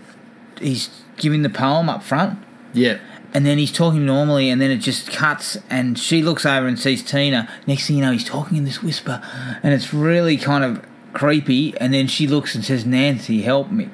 [0.60, 2.40] he's giving the poem up front,
[2.74, 3.00] Yeah.
[3.34, 6.80] And then he's talking normally, and then it just cuts, and she looks over and
[6.80, 7.48] sees Tina.
[7.68, 9.22] Next thing you know, he's talking in this whisper,
[9.64, 11.78] and it's really kind of creepy.
[11.80, 13.90] And then she looks and says, "Nancy, help me,"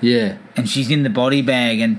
[0.00, 0.36] Yeah.
[0.56, 1.98] and she's in the body bag, and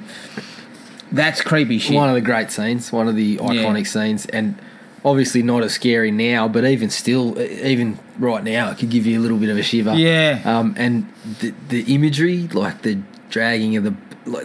[1.11, 1.95] that's creepy shit.
[1.95, 4.55] One of the great scenes, one of the iconic scenes, and
[5.03, 9.19] obviously not as scary now, but even still, even right now, it could give you
[9.19, 9.93] a little bit of a shiver.
[9.95, 10.41] Yeah.
[10.45, 11.07] Um, and
[11.39, 13.93] the the imagery, like the dragging of the,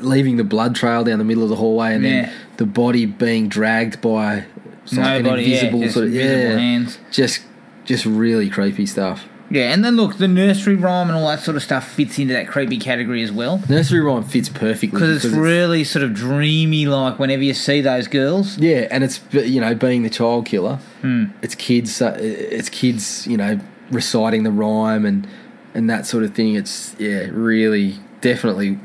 [0.00, 2.10] leaving the blood trail down the middle of the hallway, and Yeah.
[2.26, 4.44] then the body being dragged by
[4.92, 6.98] like Nobody, an invisible yeah, sort of yeah, hands.
[7.10, 7.40] just
[7.84, 9.26] just really creepy stuff.
[9.50, 12.32] Yeah, and then look, the nursery rhyme and all that sort of stuff fits into
[12.32, 13.62] that creepy category as well.
[13.68, 18.08] Nursery rhyme fits perfectly Because it's really sort of dreamy, like whenever you see those
[18.08, 18.56] girls.
[18.58, 21.24] Yeah, and it's you know being the child killer, Hmm.
[21.42, 25.26] it's kids, uh, it's kids, you know, reciting the rhyme and
[25.74, 26.54] and that sort of thing.
[26.54, 28.78] It's yeah, really, definitely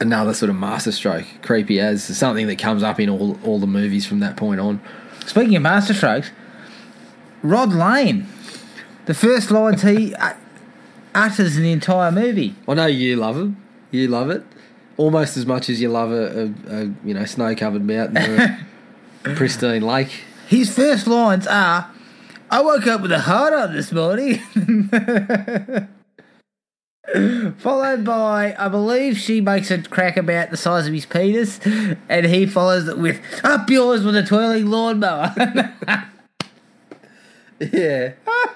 [0.00, 1.26] another sort of masterstroke.
[1.42, 4.80] Creepy as something that comes up in all all the movies from that point on.
[5.26, 6.30] Speaking of masterstrokes,
[7.42, 8.26] Rod Lane,
[9.04, 10.32] the first lines he uh,
[11.14, 12.54] utters in the entire movie.
[12.66, 13.62] I know you love him.
[13.90, 14.42] you love it
[14.96, 18.58] almost as much as you love a, a, a you know snow covered mountain or
[19.24, 20.24] a pristine lake.
[20.48, 21.90] His first lines are,
[22.50, 24.40] "I woke up with a heart on this morning."
[27.58, 31.58] Followed by, I believe she makes a crack about the size of his penis,
[32.08, 35.34] and he follows it with "Up yours with a twirling lawnmower."
[37.60, 38.12] Yeah,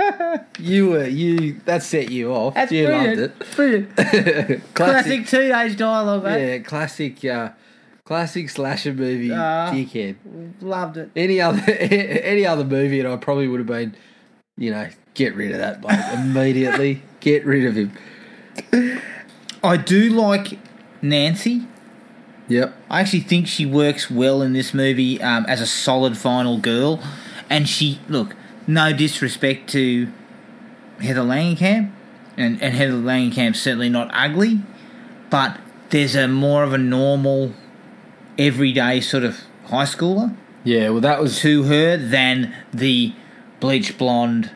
[0.58, 2.54] you were you that set you off.
[2.54, 3.20] That's you brilliant.
[3.20, 3.94] loved it.
[3.94, 4.74] Brilliant.
[4.74, 6.48] Classic teenage dialogue, mate.
[6.48, 7.50] Yeah, classic, uh,
[8.06, 9.30] classic slasher movie.
[9.30, 9.70] Ah.
[9.70, 10.16] dickhead.
[10.62, 11.10] Loved it.
[11.14, 13.94] Any other, any other movie, and I probably would have been,
[14.56, 17.02] you know, get rid of that bloke immediately.
[17.20, 17.92] Get rid of him.
[19.62, 20.58] I do like
[21.02, 21.66] Nancy.
[22.48, 22.76] Yep.
[22.90, 27.02] I actually think she works well in this movie um, as a solid final girl.
[27.48, 28.34] And she, look,
[28.66, 30.08] no disrespect to
[31.00, 31.90] Heather Langenkamp,
[32.36, 34.60] and, and Heather Langenkamp's certainly not ugly,
[35.30, 35.58] but
[35.90, 37.52] there's a more of a normal,
[38.38, 40.90] everyday sort of high schooler Yeah.
[40.90, 43.14] Well, that was to her than the
[43.60, 44.50] bleach blonde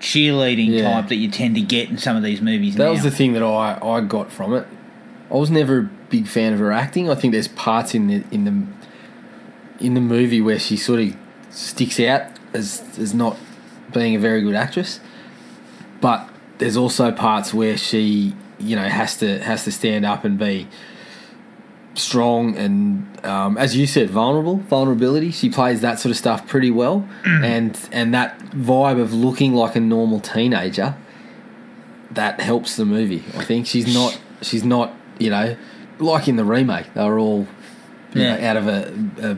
[0.00, 0.94] cheerleading Yeah.
[0.94, 2.90] type that you tend to get in some of these movies that now.
[2.90, 4.66] was the thing that I I got from it.
[5.30, 7.08] I was never a big fan of her acting.
[7.10, 11.14] I think there's parts in the in the in the movie where she sort of
[11.50, 13.36] sticks out as as not
[13.92, 15.00] being a very good actress.
[16.00, 20.38] But there's also parts where she, you know, has to has to stand up and
[20.38, 20.66] be
[21.94, 24.56] strong and, um, as you said, vulnerable.
[24.56, 25.30] Vulnerability.
[25.30, 29.76] She plays that sort of stuff pretty well, and and that vibe of looking like
[29.76, 30.94] a normal teenager
[32.12, 33.22] that helps the movie.
[33.36, 35.56] I think she's not she's not you know
[35.98, 37.46] like in the remake they were all
[38.14, 38.36] you Yeah.
[38.36, 39.36] know, out of a,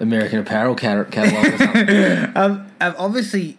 [0.00, 1.88] a American Apparel catalog or something.
[2.36, 3.56] Um, um, obviously,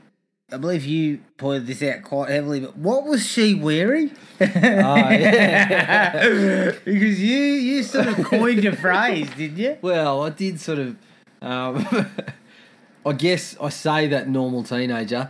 [0.53, 4.11] I believe you pointed this out quite heavily, but what was she wearing?
[4.39, 6.71] oh, yeah.
[6.85, 9.77] because you you sort of coined a phrase, didn't you?
[9.81, 10.95] Well, I did sort of.
[11.41, 12.07] Um,
[13.05, 15.29] I guess I say that normal teenager.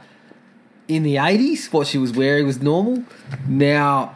[0.88, 3.04] In the 80s, what she was wearing was normal.
[3.48, 4.16] Now,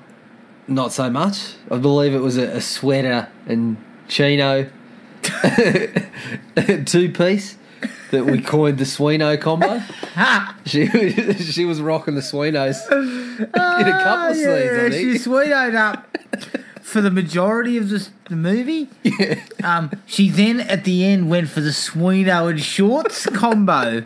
[0.68, 1.54] not so much.
[1.72, 4.70] I believe it was a, a sweater and chino
[6.86, 7.57] two piece
[8.12, 9.82] that we coined the Swino combo.
[10.66, 10.88] She
[11.36, 14.94] she was rocking the Swinos in a couple of scenes, I think.
[14.94, 16.18] She sweetoed up
[16.82, 18.90] for the majority of this, the movie.
[19.04, 19.42] Yeah.
[19.64, 24.04] Um, she then at the end went for the Swino and shorts combo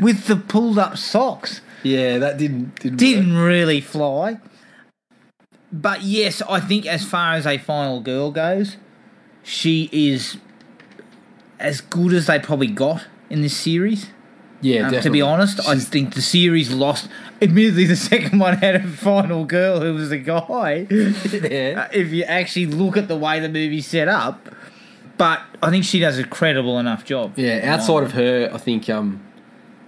[0.00, 1.60] with the pulled up socks.
[1.82, 4.40] Yeah, that didn't didn't, didn't really fly.
[5.70, 8.76] But yes, I think as far as a final girl goes,
[9.42, 10.38] she is
[11.60, 14.08] as good as they probably got in this series.
[14.60, 17.08] Yeah, Um, to be honest, I think the series lost.
[17.40, 20.86] Admittedly, the second one had a final girl who was a guy.
[20.90, 21.84] Yeah.
[21.86, 24.48] Uh, if you actually look at the way the movie's set up,
[25.16, 27.34] but I think she does a credible enough job.
[27.38, 29.20] Yeah, outside of her, I think um,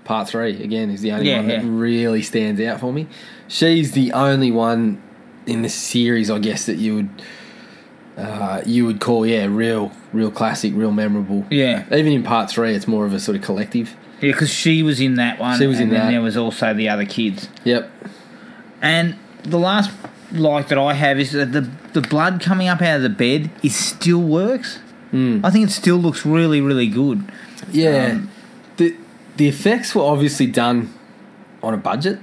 [0.05, 1.69] part three again is the only Yeah, one that yeah.
[1.71, 3.09] really stands out for me.
[3.49, 5.03] She's the only one
[5.47, 7.09] in this series, I guess, that you would
[8.17, 11.47] uh, you would call yeah, real, real classic, real memorable.
[11.51, 13.97] Yeah, Even in part three, it's more of a sort of collective.
[14.21, 15.59] yeah, because she was in that one.
[15.59, 16.11] She was in that.
[16.11, 17.49] There was also the other kids.
[17.65, 17.91] Yep.
[18.83, 19.91] And the last
[20.33, 23.51] like that I have is that the the blood coming up out of the bed
[23.63, 24.79] is still works.
[25.11, 25.45] Hmm.
[25.45, 27.31] I think it still looks really really good.
[27.73, 28.13] Yeah.
[28.13, 28.31] Um,
[28.77, 28.97] the
[29.37, 30.93] the effects were obviously done
[31.63, 32.19] on a budget,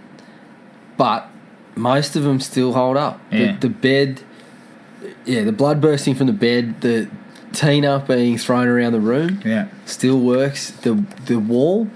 [0.97, 1.29] but
[1.75, 3.19] most of them still hold up.
[3.31, 3.53] Yeah.
[3.53, 4.21] The, the bed,
[5.27, 7.07] yeah, the blood bursting from the bed, the
[7.53, 9.67] Tina being thrown around the room Yeah.
[9.85, 10.71] still works.
[10.71, 11.87] The the wall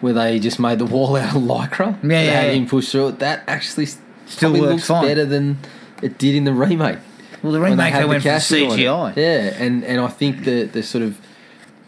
[0.00, 2.52] where they just made the wall out of lycra, Yeah, yeah, had yeah.
[2.52, 3.18] him push through it.
[3.20, 3.86] That actually
[4.26, 5.04] Still looks fine.
[5.06, 5.58] better than
[6.02, 6.98] it did in the remake.
[7.42, 8.38] Well, the remake they had the went for on it.
[8.40, 9.16] CGI.
[9.16, 11.18] Yeah, and and I think the the sort of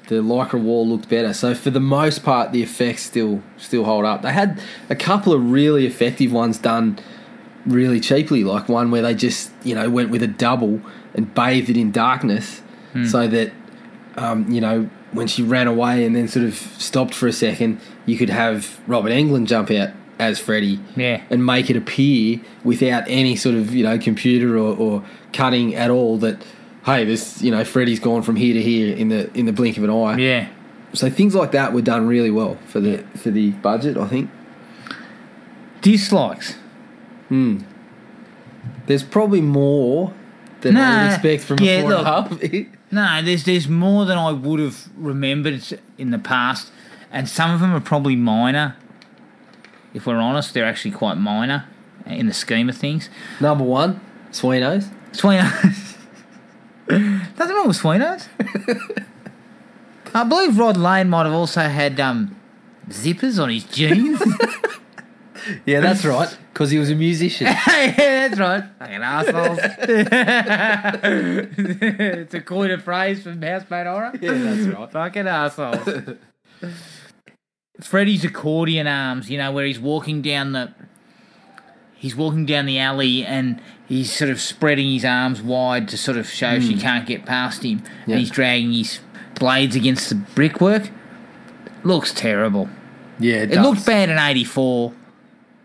[0.08, 1.32] the lycra wall looked better.
[1.32, 4.22] So for the most part, the effects still still hold up.
[4.22, 6.98] They had a couple of really effective ones done
[7.66, 10.80] really cheaply, like one where they just you know went with a double
[11.14, 12.60] and bathed it in darkness,
[12.92, 13.06] Hmm.
[13.06, 13.52] so that
[14.16, 17.80] um, you know when she ran away and then sort of stopped for a second,
[18.06, 21.22] you could have Robert Englund jump out as Freddy Yeah.
[21.30, 25.90] and make it appear without any sort of you know computer or, or cutting at
[25.90, 26.40] all that
[26.84, 29.76] hey this you know Freddy's gone from here to here in the in the blink
[29.76, 30.16] of an eye.
[30.18, 30.48] Yeah.
[30.92, 33.96] So things like that were done really well for the for the budget.
[33.96, 34.30] I think
[35.82, 36.54] Dislikes.
[38.86, 40.12] There's probably more
[40.60, 42.42] than I would expect from yeah, a four and a half.
[42.90, 45.62] No, there's there's more than I would have remembered
[45.98, 46.70] in the past,
[47.10, 48.76] and some of them are probably minor.
[49.92, 51.66] If we're honest, they're actually quite minor
[52.06, 53.08] in the scheme of things.
[53.40, 54.00] Number one,
[54.32, 54.88] Sweenos.
[55.12, 55.96] Sweenos.
[56.88, 58.28] Nothing wrong with Sweenos.
[60.14, 62.36] I believe Rod Lane might have also had um,
[62.88, 64.22] zippers on his jeans.
[65.66, 66.36] Yeah, that's right.
[66.52, 67.46] Because he was a musician.
[67.68, 68.64] yeah, that's right.
[68.78, 69.58] Fucking assholes.
[72.22, 74.12] it's a coin of phrase from Houseboat Horror.
[74.20, 74.92] yeah, that's right.
[74.92, 76.16] Fucking assholes.
[77.80, 80.72] Freddy's accordion arms, you know, where he's walking down the
[81.94, 86.18] he's walking down the alley and he's sort of spreading his arms wide to sort
[86.18, 86.80] of show she hmm.
[86.80, 87.82] can't get past him.
[88.06, 88.14] Yeah.
[88.14, 89.00] And he's dragging his
[89.34, 90.90] blades against the brickwork.
[91.82, 92.68] Looks terrible.
[93.18, 94.92] Yeah, it, It looked bad in '84.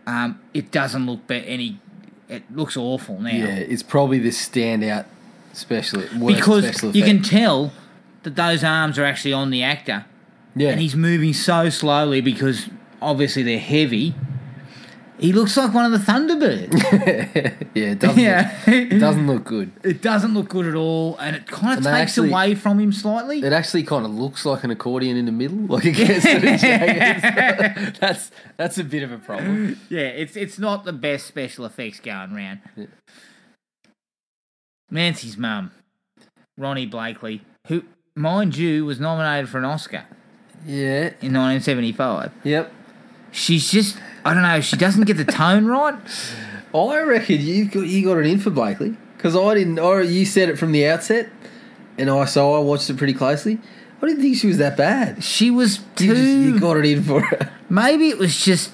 [0.10, 1.80] Um, it doesn't look ba- any.
[2.28, 5.06] It looks awful now Yeah, it's probably the standout
[5.54, 7.72] special because special you can tell
[8.24, 10.06] that those arms are actually on the actor,
[10.56, 12.70] yeah, and he's moving so slowly because
[13.02, 14.16] obviously they're heavy.
[15.20, 16.82] He looks like one of the Thunderbirds.
[17.76, 19.72] yeah, it doesn't yeah, look, it doesn't look good.
[19.84, 22.56] It doesn't look good at all, and it kind of And they takes actually- away
[22.56, 23.40] from him slightly.
[23.44, 27.98] It actually kind of looks like an accordion in the middle, like it the jagged.
[28.00, 29.80] That's that's a bit of a problem.
[29.90, 32.60] Yeah, it's it's not the best special effects going round.
[34.90, 35.72] Nancy's mum,
[36.60, 37.84] Ronee Blakley, who,
[38.16, 40.06] mind you, was nominated for an Oscar
[40.66, 41.12] Yeah.
[41.22, 42.32] in 1975.
[42.44, 42.74] Yep.
[43.32, 45.96] She's just, I don't know, she doesn't get the tone right.
[46.74, 49.80] I reckon you got you got it in for Blakley because I didn't.
[49.80, 51.30] Or you said it from the outset,
[51.98, 53.60] and I so I watched it pretty closely.
[54.02, 55.24] I didn't think she was that bad.
[55.24, 56.42] She was You, just, too.
[56.42, 57.52] you got it in for her.
[57.70, 58.72] maybe it was just.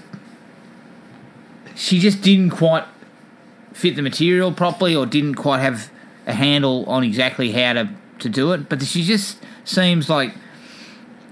[1.74, 2.86] She just didn't quite
[3.74, 5.91] fit the material properly or didn't quite have
[6.26, 7.89] a handle on exactly how to,
[8.20, 8.70] to do it.
[8.70, 10.34] But she just seems like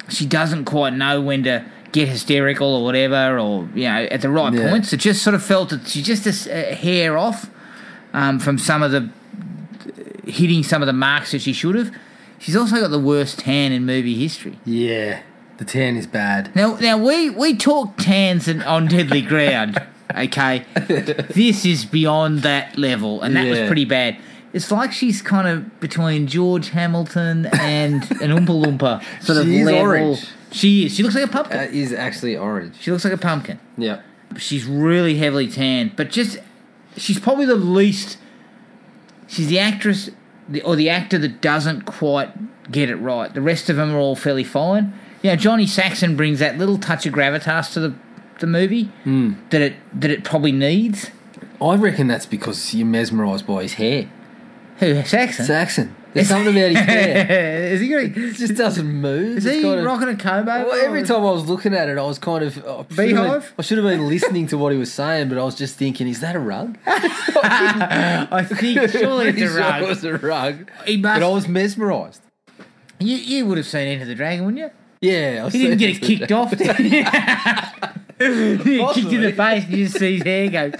[0.10, 4.30] she doesn't quite know when to get hysterical or whatever, or, you know, at the
[4.30, 4.70] right Yeah.
[4.70, 4.92] points.
[4.92, 7.50] It just sort of felt that she's just a, a hair off
[8.14, 9.10] um, from some of the.
[10.26, 11.92] hitting some of the marks that she should have.
[12.40, 14.60] She's also got the worst tan in movie history.
[14.66, 15.22] Yeah,
[15.58, 16.54] the tan is bad.
[16.56, 19.82] Now, now we we talk tans and on deadly ground.
[20.16, 20.66] Okay,
[21.34, 24.18] this is beyond that level, and that was pretty bad.
[24.52, 29.58] It's like she's kind of between George Hamilton and an Oompa Loompa sort of She
[29.60, 29.82] is level.
[29.82, 30.28] orange.
[30.54, 30.96] She is.
[30.96, 31.58] She looks like a pumpkin.
[31.58, 32.76] That is actually orange.
[32.80, 33.60] she looks like a pumpkin.
[33.78, 34.02] Yeah.
[34.38, 36.38] She's really heavily tanned, but just
[36.96, 38.18] she's probably the least.
[39.28, 40.10] She's the actress
[40.48, 43.34] the, or the actor that doesn't quite get it right.
[43.34, 44.94] The rest of them are all fairly fine.
[45.22, 47.94] You know, Johnny Saxon brings that little touch of gravitas to the
[48.39, 49.34] the movie Hmm.
[49.52, 51.12] that it that it probably needs.
[51.62, 54.10] I reckon that's because you're mesmerised by his hair.
[54.80, 55.45] Who Saxon?
[55.45, 55.95] Saxon.
[56.14, 57.64] There's something about his hair.
[57.74, 58.14] is he going?
[58.16, 59.38] It just doesn't move.
[59.39, 60.66] Is It's he kind of- rocking a comb over?
[60.70, 62.88] Well, every time I was looking at it, I was kind of uh, I should
[62.89, 63.53] have been- Beehive?
[63.57, 66.07] I should have been listening to what he was saying, but I was just thinking,
[66.07, 66.78] is that a rug?
[66.86, 69.82] I think surely it's a sure rug.
[69.82, 70.70] It was a rug.
[70.86, 72.22] He must- But I was mesmerised.
[72.99, 74.70] You you would have seen Enter the Dragon, wouldn't you?
[75.09, 76.51] Yeah, I was He didn't get it kicked off.
[76.51, 76.72] He kicked
[79.11, 80.72] in the face and you just see his hair go.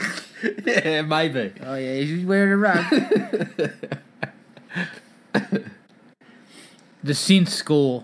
[0.65, 1.51] Yeah, maybe.
[1.65, 2.86] Oh yeah, he's wearing a rug.
[7.03, 8.03] the synth score.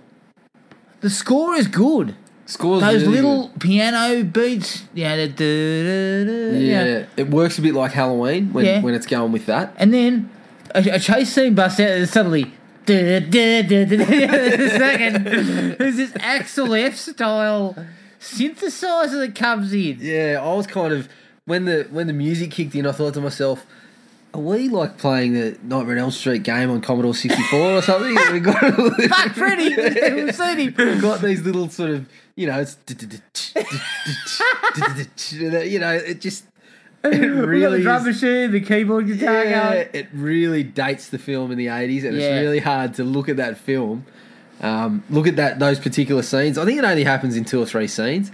[1.01, 2.15] The score is good.
[2.45, 6.86] Scores Those really little piano beats, yeah, the da, da, da, yeah.
[6.86, 8.82] Yeah, it works a bit like Halloween when Yeah.
[8.82, 9.71] when it's going with that.
[9.77, 10.32] And then
[10.73, 12.51] a, a chase scene busts out and suddenly.
[12.88, 13.32] Second,
[15.77, 17.75] there's this Axel F style
[18.19, 19.97] synthesizer that comes in.
[19.99, 21.07] Yeah, I was kind of
[21.45, 23.63] when the when the music kicked in, I thought to myself,
[24.34, 28.15] we like playing the Nightmare on Elm Street game on Commodore 64 or something?
[28.34, 29.75] we got, Fuck Freddy!
[30.13, 31.01] We've seen him.
[31.01, 32.77] Got these little sort of, you know, it's.
[35.34, 36.45] You know, it just.
[37.01, 39.88] It Really, the drum machine, the keyboard guitar yeah, going.
[39.93, 42.23] it really dates the film in the 80s, and Yeah.
[42.23, 44.05] it's really hard to look at that film,
[44.59, 46.57] um, look at that those particular scenes.
[46.57, 48.32] I think it only happens in two or three scenes,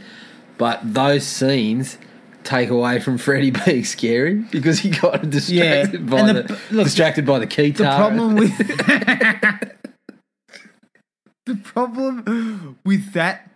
[0.57, 1.99] but those scenes
[2.45, 6.85] take away from Freddy being scary because he got distracted Yeah, by the, the- look,
[6.85, 8.57] distracted by the key The problem with
[11.45, 13.49] the problem with that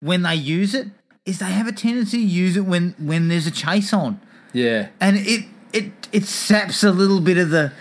[0.00, 0.88] when they use it
[1.24, 4.20] is they have a tendency to use it when when there's a chase on,
[4.52, 7.72] yeah and it it it saps a little bit of the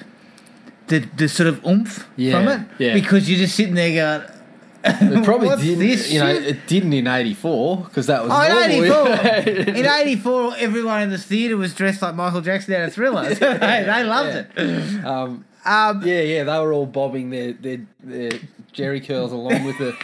[0.88, 2.94] the, the sort of oomph Yeah, from it yeah.
[2.94, 4.41] because you're just sitting there going.
[4.84, 6.48] It probably What's didn't, this you know, shit?
[6.48, 9.14] it didn't in '84 because that was Oh, in normal.
[9.14, 9.74] 84.
[9.76, 13.30] in 84, everyone in the theatre was dressed like Michael Jackson out of Thriller.
[13.34, 13.36] They,
[13.86, 15.06] they loved it.
[15.06, 18.32] um, Um, Yeah, yeah, they were all bobbing their their, their
[18.72, 19.96] jerry curls along with the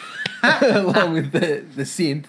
[0.44, 2.26] along with the the synth.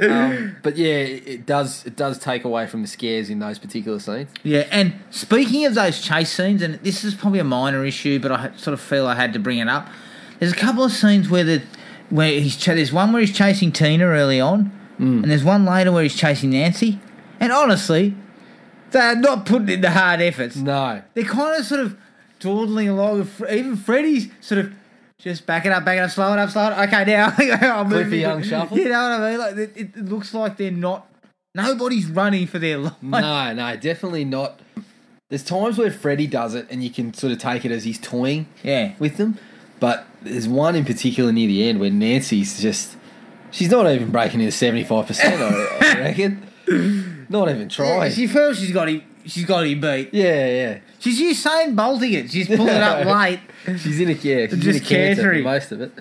[0.00, 3.58] Um, but yeah, it it does it does take away from the scares in those
[3.58, 4.30] particular scenes.
[4.44, 8.30] Yeah, and speaking of those chase scenes, and this is probably a minor issue, but
[8.32, 9.88] I ha- sort of feel I had to bring it up.
[10.42, 11.62] There's a couple of scenes where the
[12.10, 15.22] where he's ch- there's one where he's chasing Tina early on, mm.
[15.22, 16.98] and there's one later where he's chasing Nancy.
[17.38, 18.16] And honestly,
[18.90, 20.56] they're not putting in the hard efforts.
[20.56, 21.96] No, They're kind of sort of
[22.40, 23.28] dawdling along.
[23.48, 24.72] Even Freddy's sort of
[25.16, 26.88] just back it up, back it up, slow it up, slow it up.
[26.88, 27.32] Okay, now
[27.76, 28.22] I'll move Cliffy it.
[28.22, 28.76] Young shuffle?
[28.78, 29.38] You know what I mean?
[29.38, 31.06] Like it, it looks like they're not.
[31.54, 33.00] Nobody's running for their life.
[33.00, 34.58] no, no, definitely not.
[35.28, 38.00] There's times where Freddy does it, and you can sort of take it as he's
[38.00, 38.94] toying Yeah.
[38.98, 39.38] with them.
[39.82, 42.96] But there's one in particular near the end where Nancy's just.
[43.50, 47.26] She's not even breaking into 75%, I, I reckon.
[47.28, 48.12] Not even trying.
[48.12, 49.02] She feels she's got him.
[49.26, 50.10] She's got him beat.
[50.14, 50.78] Yeah, yeah.
[51.00, 52.30] She's Usain bolting it.
[52.30, 53.40] She's pulling it up late.
[53.80, 55.92] She's in a yeah, she's Just in a cancer for most of it.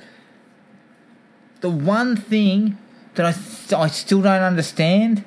[1.62, 2.78] The one thing
[3.16, 5.26] that I th- I still don't understand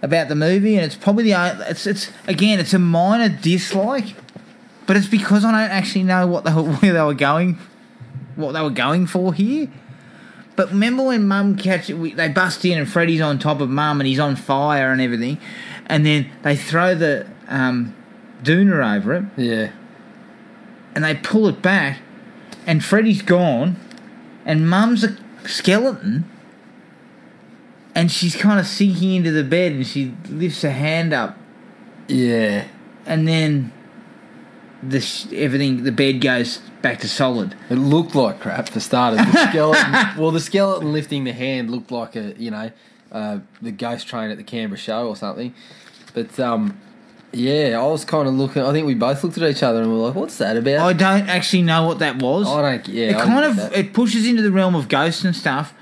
[0.00, 4.14] about the movie, and it's probably the it's it's again it's a minor dislike,
[4.86, 7.58] but it's because I don't actually know what they were, where they were going,
[8.36, 9.68] what they were going for here.
[10.56, 14.00] But remember when Mum catch we, they bust in and Freddy's on top of Mum
[14.00, 15.38] and he's on fire and everything,
[15.86, 17.94] and then they throw the um,
[18.42, 19.70] doona over it Yeah.
[20.94, 21.98] and they pull it back,
[22.66, 23.76] and Freddy's gone,
[24.46, 26.24] and Mum's a skeleton,
[27.94, 31.36] and she's kind of sinking into the bed, and she lifts her hand up,
[32.08, 32.64] Yeah.
[33.06, 33.72] and then
[34.88, 37.54] the sh- everything the bed goes back to solid.
[37.70, 39.24] It looked like crap for starters.
[39.32, 42.70] The skeleton, well, the skeleton lifting the hand looked like a you know
[43.12, 45.54] uh, the ghost train at the Canberra show or something.
[46.12, 46.78] But um,
[47.32, 48.62] yeah, I was kind of looking.
[48.62, 50.80] I think we both looked at each other and we were like, "What's that about?"
[50.86, 52.46] I don't actually know what that was.
[52.46, 52.88] I don't.
[52.88, 53.72] Yeah, it I kind of that.
[53.76, 55.74] it pushes into the realm of ghosts and stuff.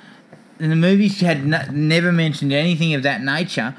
[0.59, 3.74] And the movies had n- never mentioned anything of that nature,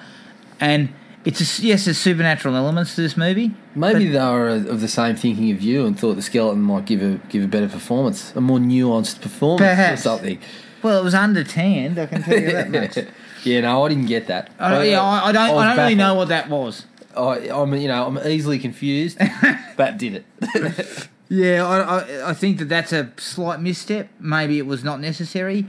[0.59, 0.89] and
[1.25, 3.53] it's a, yes, there's supernatural elements to this movie.
[3.75, 6.85] Maybe they were uh, of the same thinking of you and thought the skeleton might
[6.85, 10.01] give a give a better performance, a more nuanced performance Perhaps.
[10.01, 10.39] or something.
[10.81, 11.97] Well, it was under tanned.
[11.97, 12.97] I can tell you that much.
[13.45, 14.51] yeah, no, I didn't get that.
[14.59, 15.55] I don't, yeah, I, I don't.
[15.55, 16.85] was I don't really know what that was.
[17.15, 19.17] I, I'm, you know, I'm easily confused.
[19.77, 21.07] that did it.
[21.29, 24.07] Yeah, I, I, I think that that's a slight misstep.
[24.19, 25.65] Maybe it was not necessary,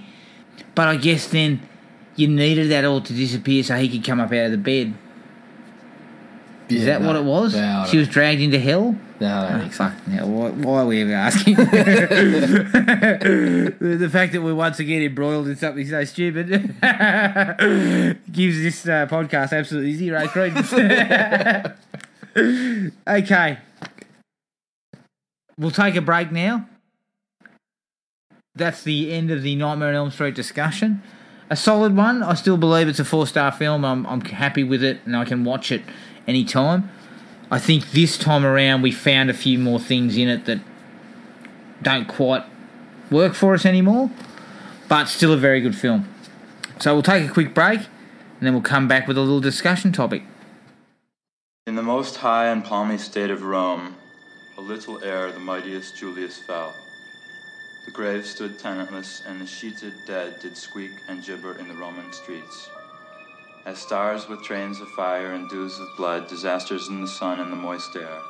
[0.74, 1.66] but I guess then
[2.16, 4.92] you needed that all to disappear so he could come up out of the bed.
[6.68, 7.06] Is Yeah, that no.
[7.08, 7.54] what it was?
[7.54, 8.96] No, she was dragged into hell.
[9.20, 9.84] No, think so.
[9.84, 9.94] Fuck.
[10.10, 11.54] Yeah, why, why are we ever asking?
[11.56, 11.66] the,
[13.98, 16.48] the fact that we're once again embroiled in something so stupid
[18.32, 20.72] gives this uh, podcast absolutely zero credence.
[23.08, 23.58] okay.
[25.58, 26.66] We'll take a break now.
[28.56, 31.02] That's the end of the Nightmare on Elm Street discussion.
[31.50, 32.22] A solid one.
[32.22, 33.84] I still believe it's a four star film.
[33.84, 35.82] I'm, I'm happy with it and I can watch it
[36.26, 36.90] anytime.
[37.50, 40.60] I think this time around we found a few more things in it that
[41.82, 42.44] don't quite
[43.10, 44.10] work for us anymore,
[44.88, 46.08] but still a very good film.
[46.80, 49.92] So we'll take a quick break and then we'll come back with a little discussion
[49.92, 50.22] topic.
[51.66, 53.96] In the most high and palmy state of Rome,
[54.58, 56.74] a little ere the mightiest Julius fell.
[57.86, 62.12] The grave stood tenantless, and the sheeted dead did squeak and gibber in the Roman
[62.12, 62.68] streets.
[63.66, 67.50] As stars with trains of fire and dews of blood, disasters in the sun and
[67.50, 68.20] the moist air,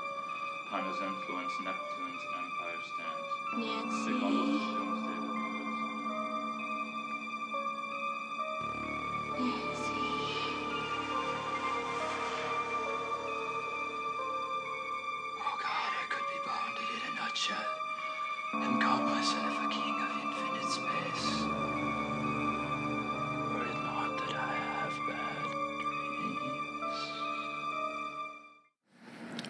[0.68, 3.26] upon his influence Neptune's empire stands.
[3.52, 4.10] Almost a
[4.78, 5.18] doomsday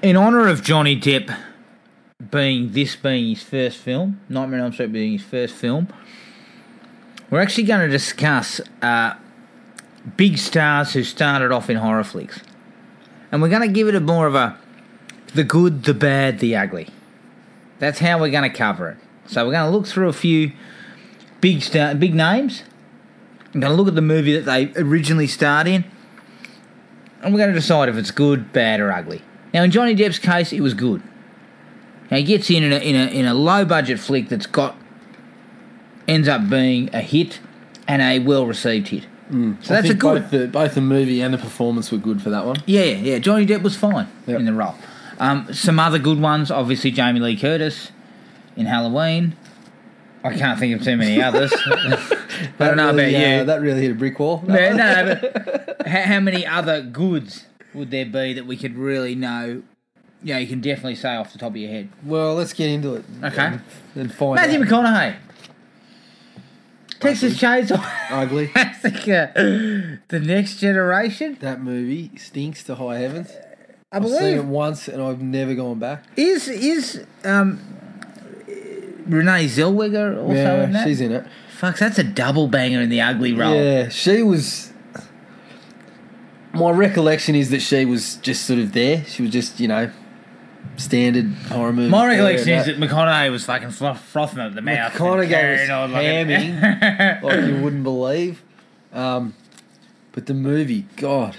[0.05, 1.35] in honor of Johnny Depp
[2.31, 5.89] being this being his first film, Nightmare on Elm Street being his first film,
[7.31, 9.15] we're actually going to discuss uh,
[10.19, 12.41] big stars who started off in horror flicks,
[13.33, 14.59] and we're going to give it a more of a
[15.35, 16.89] the good, the bad, the ugly.
[17.79, 18.99] That's how we're going to cover it.
[19.27, 20.53] So we're going to look through a few
[21.41, 22.63] big star, big names.
[23.55, 25.87] I'm going to look at the movie that they originally starred in,
[27.23, 29.23] and we're going to decide if it's good, bad, or ugly.
[29.55, 31.01] Now, in Johnny Depp's case, it was good.
[32.11, 34.77] Now, he gets in in a, in a, in a low budget flick that's got
[36.07, 37.41] ends up being a hit
[37.89, 39.07] and a well received hit.
[39.31, 40.23] So I that's a good.
[40.23, 42.57] Both the, both the movie and the performance were good for that one.
[42.67, 43.19] Yeah, yeah.
[43.19, 44.41] Johnny Depp was fine Yep.
[44.41, 44.75] in the role.
[45.19, 47.91] Um, some other good ones, obviously Jamie Lee Curtis
[48.57, 49.35] in Halloween.
[50.25, 51.53] I can't think of too many others.
[51.69, 51.99] But
[52.59, 53.45] I don't know really, about uh, you.
[53.45, 54.43] that really hit a brick wall.
[54.47, 58.77] No, no, no, but how, how many other goods would there be that we could
[58.77, 59.63] really know?
[60.23, 61.91] Yeah, you can definitely say off the top of your head.
[62.03, 63.05] Well, let's get into it.
[63.23, 63.43] Okay.
[63.47, 63.63] And,
[63.95, 64.67] and find Matthew out.
[64.67, 65.17] McConaughey.
[67.01, 68.51] Texas Chainsaw Ugly.
[68.55, 70.01] Massacre.
[70.09, 71.37] The Next Generation.
[71.41, 73.31] That movie stinks to high heavens.
[73.93, 76.05] I I've seen it believe once and I've never gone back.
[76.17, 77.61] is is um
[79.07, 80.87] Renee Zellweger also in that.
[80.87, 81.27] she's in it.
[81.51, 83.55] Fuck, that's a double banger in the ugly role.
[83.55, 84.73] Yeah, she was.
[86.55, 89.05] My recollection is that she was just sort of there.
[89.07, 89.91] She was just, you know,
[90.77, 91.91] standard horror movie.
[91.91, 94.93] My recollection is that McConaughey was fucking fro- frothing at the mouth.
[94.93, 98.43] and McConaughey carrying was on like a- hamming like you wouldn't believe.
[98.93, 99.35] Um,
[100.13, 101.37] but the movie, God,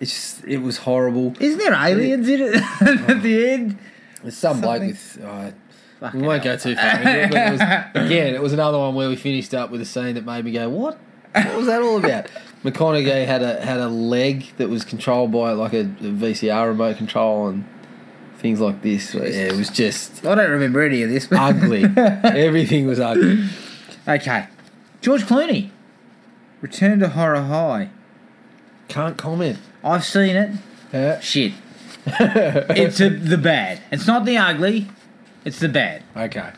[0.00, 1.34] it's just, it was horrible.
[1.40, 3.78] Isn't there aliens in it at the end?
[4.22, 5.18] There's some bloke with.
[5.22, 5.50] Uh,
[6.12, 6.56] we won't hell.
[6.56, 7.60] go too far into it, but it was,
[8.06, 10.52] again, it was another one where we finished up with a scene that made me
[10.52, 10.98] go, "What?
[11.32, 12.26] What was that all about?"
[12.66, 16.96] McConaughey had a had a leg that was controlled by like a, a VCR remote
[16.96, 17.64] control and
[18.38, 19.14] things like this.
[19.14, 21.28] Yeah, it was just I don't remember any of this.
[21.28, 21.84] But ugly.
[21.96, 23.48] Everything was ugly.
[24.08, 24.48] okay,
[25.00, 25.70] George Clooney.
[26.60, 27.90] Return to Horror High.
[28.88, 29.58] Can't comment.
[29.84, 30.56] I've seen it.
[30.92, 31.20] Yeah.
[31.20, 31.52] Shit.
[32.06, 33.80] it's a, the bad.
[33.92, 34.88] It's not the ugly.
[35.44, 36.02] It's the bad.
[36.16, 36.50] Okay.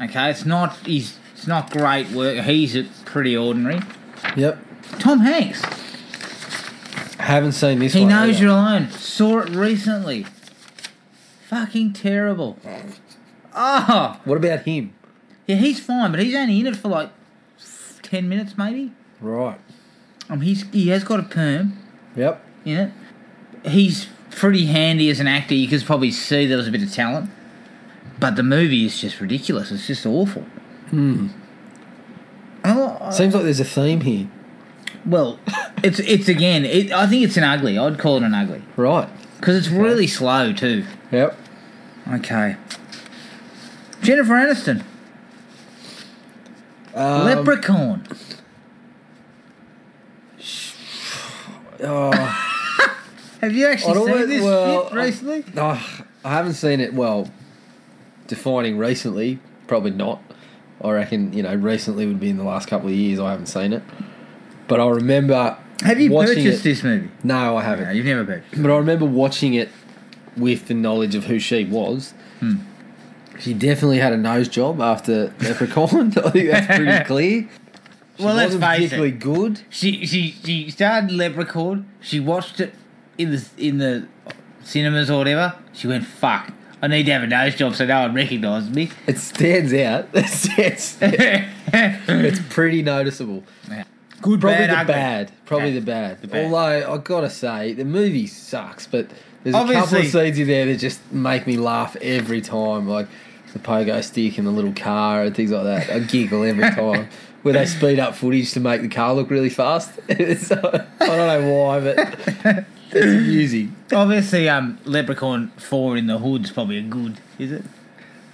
[0.00, 0.76] Okay, it's not.
[0.86, 1.18] He's.
[1.34, 2.44] It's not great work.
[2.44, 3.80] He's pretty ordinary.
[4.36, 4.58] Yep.
[4.98, 5.62] Tom Hanks.
[7.18, 7.98] Haven't seen this one.
[8.00, 8.14] He one.
[8.26, 8.44] knows either.
[8.44, 8.90] you're alone.
[8.90, 10.26] Saw it recently.
[11.48, 12.58] Fucking terrible.
[13.54, 14.94] Oh, What about him?
[15.46, 17.10] yeah, he's fine, but he's only in it for like
[18.02, 18.92] ten minutes, maybe.
[19.20, 19.58] Right.
[20.28, 21.76] Um, he's he has got a perm
[22.16, 22.44] Yep.
[22.64, 22.92] in it.
[23.68, 25.54] He's pretty handy as an actor.
[25.54, 27.30] You could probably see there was a bit of talent,
[28.20, 29.72] but the movie is just ridiculous.
[29.72, 30.42] It's just awful.
[30.90, 31.28] Hmm.
[32.64, 34.28] Oh, Seems like there's a theme here.
[35.06, 35.38] Well,
[35.82, 36.64] it's it's again.
[36.64, 37.78] It, I think it's an ugly.
[37.78, 39.08] I'd call it an ugly Right.
[39.38, 40.84] because it's really slow too.
[41.12, 41.36] Yep.
[42.14, 42.56] Okay.
[44.02, 44.82] Jennifer Aniston,
[46.94, 48.06] Um, Leprechaun.
[51.82, 52.10] Oh.
[53.40, 55.44] Have you actually seen know- this well, shit recently?
[55.56, 56.92] Oh, I haven't seen it.
[56.92, 57.30] Well,
[58.26, 60.22] defining recently, probably not.
[60.82, 63.18] I reckon you know recently would be in the last couple of years.
[63.20, 63.82] I haven't seen it,
[64.70, 65.58] but I remember.
[65.82, 66.64] Have you watching purchased it.
[66.64, 67.10] this movie?
[67.24, 67.86] No, I haven't.
[67.86, 68.62] No, you've never purchased.
[68.62, 69.68] But I remember watching it
[70.36, 72.14] with the knowledge of who she was.
[72.38, 72.56] Hmm.
[73.38, 76.12] She definitely had a nose job after Leprechaun.
[76.18, 77.48] I think that's pretty clear.
[78.18, 79.18] She Well, let's wasn't face particularly it.
[79.20, 79.60] good.
[79.70, 81.88] She she she started Leprechaun.
[82.00, 82.74] She watched it
[83.18, 84.06] in the in the
[84.62, 85.54] cinemas or whatever.
[85.72, 86.52] She went fuck.
[86.82, 88.90] I need to have a nose job so no one recognises me.
[89.06, 90.08] It stands out.
[90.14, 90.96] It stands,
[91.72, 93.44] it's pretty noticeable.
[94.22, 94.94] Good, Probably bad, the ugly.
[94.94, 95.32] bad.
[95.46, 95.78] Probably Okay.
[95.78, 96.20] the bad.
[96.22, 96.44] The bad.
[96.46, 99.08] Although I gotta say, the movie sucks, but
[99.44, 103.08] there's a couple of scenes in there that just make me laugh every time, like
[103.52, 105.90] the pogo stick and the little car and things like that.
[105.90, 107.08] I giggle every time.
[107.42, 109.94] Where they speed up footage to make the car look really fast.
[110.40, 110.60] so,
[111.00, 113.74] I don't know why, but it's amusing.
[113.90, 117.64] Obviously, um, Leprechaun Four in the Hood's probably a good, is it?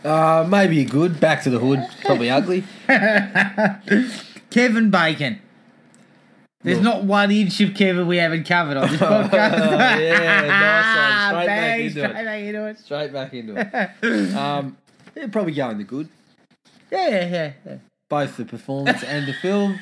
[0.04, 1.20] Uh, maybe a good.
[1.20, 1.86] Back to the hood.
[2.04, 2.64] Probably ugly.
[4.50, 5.40] Kevin Bacon.
[6.70, 9.30] There's not one inch of Kevin we haven't covered on this podcast.
[9.32, 11.44] yeah, nice one.
[11.46, 12.24] Straight back into straight it.
[12.24, 12.78] back into it.
[12.80, 13.54] Straight back into
[14.02, 14.34] it.
[14.36, 14.76] Um,
[15.14, 16.08] yeah, probably go in the good.
[16.90, 17.76] Yeah, yeah, yeah, yeah.
[18.08, 19.78] both the performance and the film.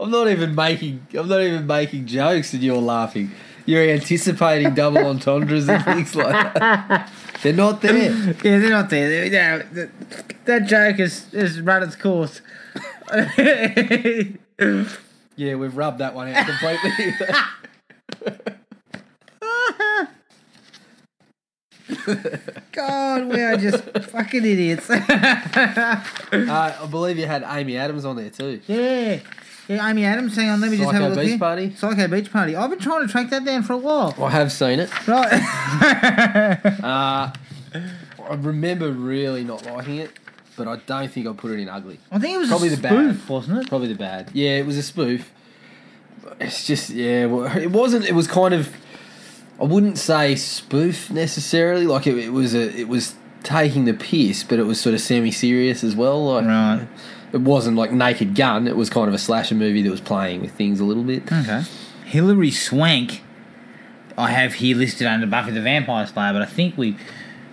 [0.00, 1.06] I'm not even making.
[1.12, 3.32] I'm not even making jokes, and you're laughing.
[3.66, 7.12] You're anticipating double entendres and things like that.
[7.42, 7.94] They're not there.
[7.96, 9.10] Yeah, they're not there.
[9.10, 9.90] They're, yeah, that,
[10.46, 12.40] that joke has, has run its course.
[15.36, 17.14] Yeah, we've rubbed that one out completely.
[22.72, 24.90] God, we are just fucking idiots.
[26.34, 28.60] Uh, I believe you had Amy Adams on there too.
[28.66, 29.20] yeah.
[29.68, 31.38] Yeah, Amy Adams, hang on, let me just have a Psycho look Beach here.
[31.38, 31.74] Party?
[31.76, 32.56] Psycho Beach Party.
[32.56, 34.14] I've been trying to track that down for a while.
[34.22, 34.90] I have seen it.
[35.08, 35.30] Right.
[36.84, 37.32] Uh,
[38.28, 40.10] I remember really not liking it,
[40.56, 41.98] but I don't think I put it in ugly.
[42.10, 43.28] I think it was Probably a the spoof, bad.
[43.28, 43.68] wasn't it?
[43.68, 44.30] Probably the bad.
[44.32, 45.32] Yeah, it was a spoof.
[46.40, 48.06] It's just yeah, well, it wasn't.
[48.06, 48.74] It was kind of.
[49.60, 51.86] I wouldn't say spoof necessarily.
[51.86, 52.74] Like it, it was a.
[52.78, 56.24] It was taking the piss, but it was sort of semi-serious as well.
[56.32, 56.88] Like Right.
[57.32, 58.66] it wasn't like Naked Gun.
[58.66, 61.30] It was kind of a slasher movie that was playing with things a little bit.
[61.30, 61.62] Okay.
[62.06, 63.22] Hilary Swank,
[64.16, 66.92] I have here listed under Buffy the Vampire Slayer, but I think we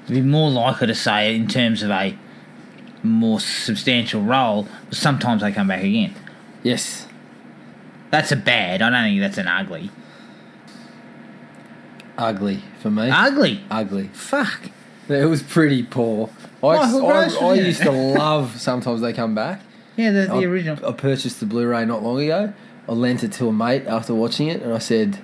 [0.08, 2.18] would be more likely to say it in terms of a
[3.04, 4.68] more substantial role.
[4.90, 6.16] But sometimes they come back again.
[6.64, 7.08] Yes.
[8.10, 8.82] That's a bad.
[8.82, 9.90] I don't think that's an ugly.
[12.18, 13.10] Ugly for me.
[13.10, 13.64] Ugly.
[13.70, 14.10] Ugly.
[14.10, 14.70] Fuck.
[15.10, 16.30] It was pretty poor.
[16.64, 16.94] I, I,
[17.26, 19.62] was I used to love sometimes they come back.
[19.98, 20.86] Yeah, the, the I, original.
[20.86, 22.54] I purchased the Blu-ray not long ago.
[22.88, 25.20] I lent it to a mate after watching it, and I said,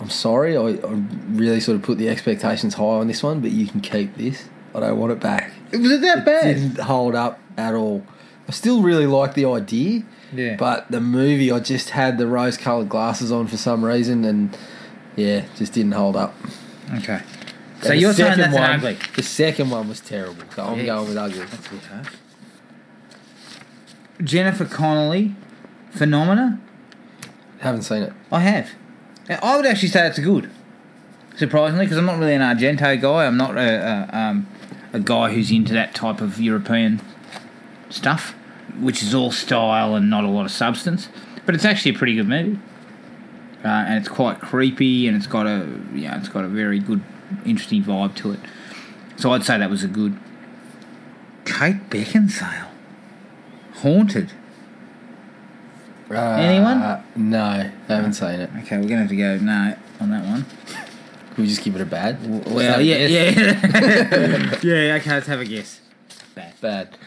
[0.00, 0.56] "I'm sorry.
[0.56, 3.80] I, I really sort of put the expectations high on this one, but you can
[3.80, 4.48] keep this.
[4.74, 6.54] I don't want it back." It Was it that It bad?
[6.56, 8.02] didn't hold up at all.
[8.48, 10.02] I still really like the idea,
[10.34, 10.56] Yeah.
[10.56, 14.56] but the movie I just had the rose-colored glasses on for some reason, and
[15.16, 16.34] yeah, just didn't hold up.
[16.96, 17.20] Okay.
[17.82, 18.98] So the you're saying that's one- ugly?
[19.16, 20.86] The second one was terrible, so I'm Yeah.
[20.86, 21.38] going with ugly.
[21.40, 22.08] That's a bit harsh.
[24.22, 25.34] Jennifer Connelly,
[25.90, 26.58] Phenomena.
[27.60, 28.12] Haven't seen it.
[28.30, 28.70] I have.
[29.42, 30.50] I would actually say it's good.
[31.36, 33.26] Surprisingly, because I'm not really an Argento guy.
[33.26, 34.46] I'm not a, a, um,
[34.94, 37.02] a guy who's into that type of European
[37.90, 38.34] stuff,
[38.78, 41.08] which is all style and not a lot of substance.
[41.44, 42.58] But it's actually a pretty good movie,
[43.62, 47.02] uh, and it's quite creepy, and it's got a yeah, it's got a very good,
[47.44, 48.40] interesting vibe to it.
[49.16, 50.18] So I'd say that was a good.
[51.44, 52.68] Kate Beckinsale,
[53.74, 54.32] haunted.
[56.10, 57.02] Uh, Anyone?
[57.16, 58.50] No, I haven't seen it.
[58.62, 60.46] Okay, we're gonna have to go no on that one.
[61.36, 62.46] We just give it a bad?
[62.46, 63.30] Well, yeah, yeah,
[64.62, 64.94] yeah.
[64.96, 65.80] Okay, let's have a guess.
[66.34, 66.60] Bad.
[66.60, 66.98] Bad.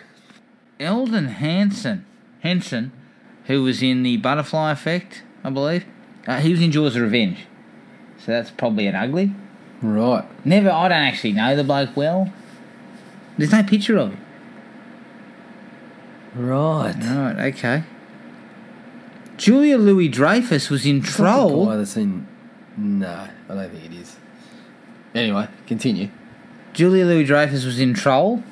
[0.80, 2.06] Elden Hansen,
[2.42, 2.92] Henson,
[3.46, 5.86] who was in the Butterfly Effect, I believe.
[6.28, 7.46] Uh, he was in Jaws of Revenge,
[8.20, 9.34] so that's probably an ugly.
[9.82, 10.26] Right.
[10.46, 12.34] Never, I don't actually know the bloke well.
[13.38, 14.22] There's no picture of him.
[16.36, 16.96] Right.
[16.96, 17.84] Right, okay.
[19.38, 21.68] Julia Louis Dreyfus was in Troll.
[21.68, 22.28] that's in.
[22.76, 24.16] No, I don't think it is.
[25.18, 26.09] Anyway, continue.
[26.74, 28.43] Julia Louis Dreyfus was in Troll.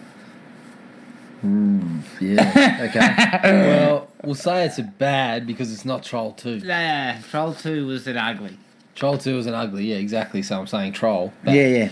[1.41, 2.87] Hmm, yeah.
[2.89, 3.53] Okay.
[3.67, 6.55] well, we'll say it's a bad because it's not Troll Two.
[6.55, 8.57] Yeah, Troll 2 was an ugly.
[8.95, 9.85] Troll Two was an ugly.
[9.85, 10.41] Yeah, exactly.
[10.41, 11.31] So I'm saying Troll.
[11.43, 11.55] Bad.
[11.55, 11.89] Yeah, yeah.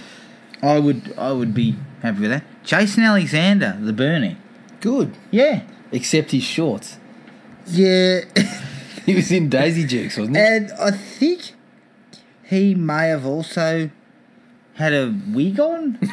[0.63, 2.43] I would I would be happy with that.
[2.63, 4.37] Jason Alexander, The Burning.
[4.81, 5.13] Good.
[5.29, 5.61] Yeah.
[5.91, 6.97] Except his shorts.
[7.67, 8.21] Yeah.
[9.05, 10.41] He was in Daisy Dukes, wasn't he?
[10.41, 11.53] and I think
[12.43, 13.89] he may have also
[14.75, 15.99] had a wig on.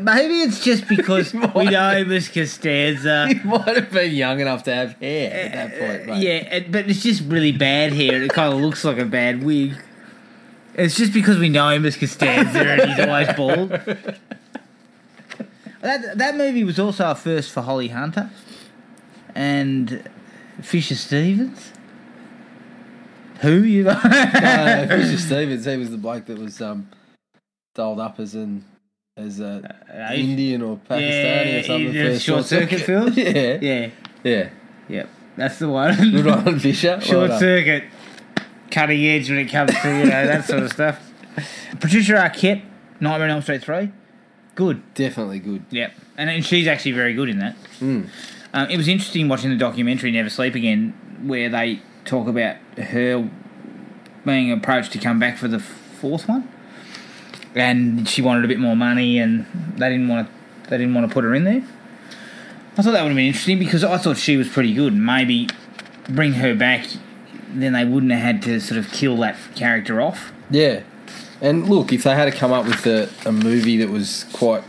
[0.00, 3.28] Maybe it's just because we know him as Costanza.
[3.32, 6.06] He might have been young enough to have hair at that point.
[6.06, 6.22] Mate.
[6.22, 8.22] Yeah, but it's just really bad hair.
[8.22, 9.74] It kind of looks like a bad wig.
[10.74, 13.68] It's just because we know him as Costanza and he's always bald.
[15.82, 18.30] That that movie was also a first for Holly Hunter
[19.34, 20.08] and
[20.62, 21.72] Fisher Stevens.
[23.40, 23.88] Who you?
[23.88, 26.88] uh, Fisher Stevens, he was the bloke that was um,
[27.74, 28.64] dolled up as an
[29.16, 31.94] as a Uh, Indian or Pakistani or something.
[31.94, 33.12] in for Short Circuit film.
[33.16, 33.90] yeah, yeah,
[34.24, 34.50] yeah.
[34.88, 35.94] yep, that's the one.
[36.10, 37.00] Good on Fisher.
[37.00, 37.84] Short Well circuit,
[38.70, 41.12] cutting edge when it comes to you know that sort of stuff.
[41.80, 42.62] Patricia Arquette,
[43.00, 43.90] Nightmare on Elm Street three,
[44.54, 44.82] good.
[44.94, 45.64] Definitely good.
[45.70, 47.56] Yep, and, and she's actually very good in that.
[47.80, 48.08] Mm.
[48.54, 50.92] Um, it was interesting watching the documentary Never Sleep Again,
[51.22, 53.30] where they talk about her
[54.24, 56.48] being approached to come back for the fourth one,
[57.54, 59.46] and she wanted a bit more money, and
[59.76, 60.70] they didn't want to.
[60.70, 61.62] They didn't want to put her in there.
[62.78, 64.94] I thought that would have been interesting because I thought she was pretty good.
[64.94, 65.48] Maybe
[66.08, 66.86] bring her back,
[67.48, 70.32] then they wouldn't have had to sort of kill that character off.
[70.50, 70.82] Yeah,
[71.42, 74.62] and look, if they had to come up with a, a movie that was quite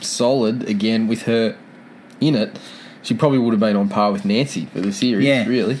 [0.00, 1.56] solid again with her
[2.20, 2.58] in it,
[3.02, 5.26] she probably would have been on par with Nancy for the series.
[5.26, 5.46] Yeah.
[5.46, 5.78] really.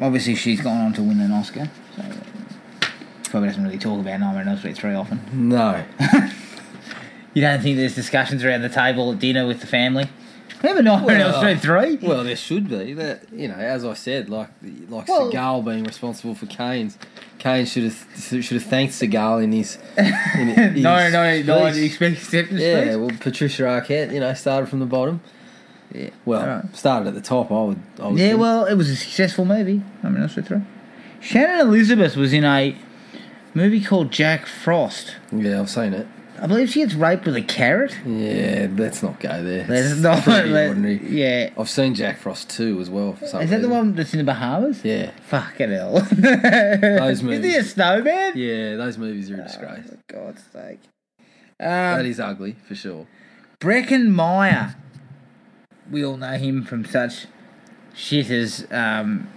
[0.00, 2.02] Obviously, she's gone on to win an Oscar, so
[3.32, 5.20] probably doesn't really talk about Nightmare on Elm Street three often.
[5.32, 5.84] No,
[7.34, 10.06] You don't think there's discussions around the table at dinner with the family?
[10.62, 12.06] Remember Nightmare on Elm Street three?
[12.06, 12.92] Well, there should be.
[12.92, 14.50] That you know, as I said, like
[14.88, 16.96] like Well- Seagal being responsible for Caine's.
[17.38, 19.76] Kane should have should have thanked Seagal in his.
[19.96, 20.04] In
[20.74, 21.66] his no, no, no.
[21.66, 22.96] acceptance Yeah, speech?
[22.98, 25.20] well, Patricia Arquette, you know, started from the bottom.
[25.92, 26.10] Yeah.
[26.24, 26.76] Well, Alright.
[26.76, 27.50] started at the top.
[27.50, 27.82] I would.
[27.98, 28.40] I would Yeah, think.
[28.40, 29.82] well, it was a successful movie.
[30.04, 30.60] I mean, that's three.
[31.20, 32.76] Shannon Elizabeth was in a
[33.54, 35.16] movie called Jack Frost.
[35.32, 36.06] yeah, I've seen it.
[36.40, 37.94] I believe she gets raped with a carrot.
[38.04, 39.64] Yeah, let's not go there.
[39.64, 40.24] That's It's not.
[40.24, 41.00] pretty let- ordinary.
[41.08, 41.50] yeah.
[41.56, 44.18] I've seen Jack Frost 2 as well for some Is that the one that's in
[44.18, 44.84] the Bahamas?
[44.84, 45.12] Yeah.
[45.28, 46.00] Fucking hell.
[46.00, 48.32] Those Is he a snowman?
[48.34, 49.86] Yeah, those movies are a disgrace.
[49.88, 50.80] For God's sake.
[51.60, 53.06] that Um, is ugly, for sure.
[53.60, 54.74] Breckin Meyer.
[55.92, 57.26] We all know him from such
[57.94, 59.28] shit as, um,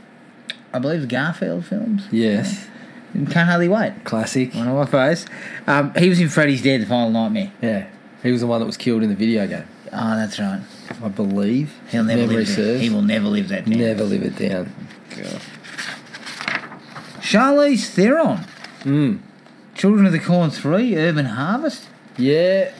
[0.73, 2.07] I believe, the Garfield films.
[2.11, 2.67] Yes.
[3.15, 4.03] Can't hardly wait.
[4.03, 4.53] Classic.
[4.53, 5.25] One of my face.
[5.67, 7.51] Um, he was in Freddy's Dead: The Final Nightmare.
[7.61, 7.87] Yeah.
[8.23, 9.65] He was the one that was killed in the video game.
[9.93, 10.61] Oh, that's right.
[11.01, 11.73] I believe.
[11.89, 12.47] He'll never Memory live.
[12.47, 12.55] That.
[12.55, 12.81] serves.
[12.81, 13.79] He will never live that down.
[13.79, 14.73] Never live it down.
[17.21, 18.45] Charlize Theron.
[18.81, 19.19] Mm.
[19.75, 21.87] Children of the Corn Three: Urban Harvest.
[22.17, 22.71] Yeah.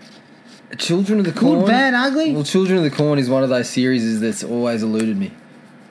[0.77, 1.59] Children of the Corn.
[1.59, 2.33] Good, bad, ugly.
[2.33, 5.31] Well, Children of the Corn is one of those series that's always eluded me.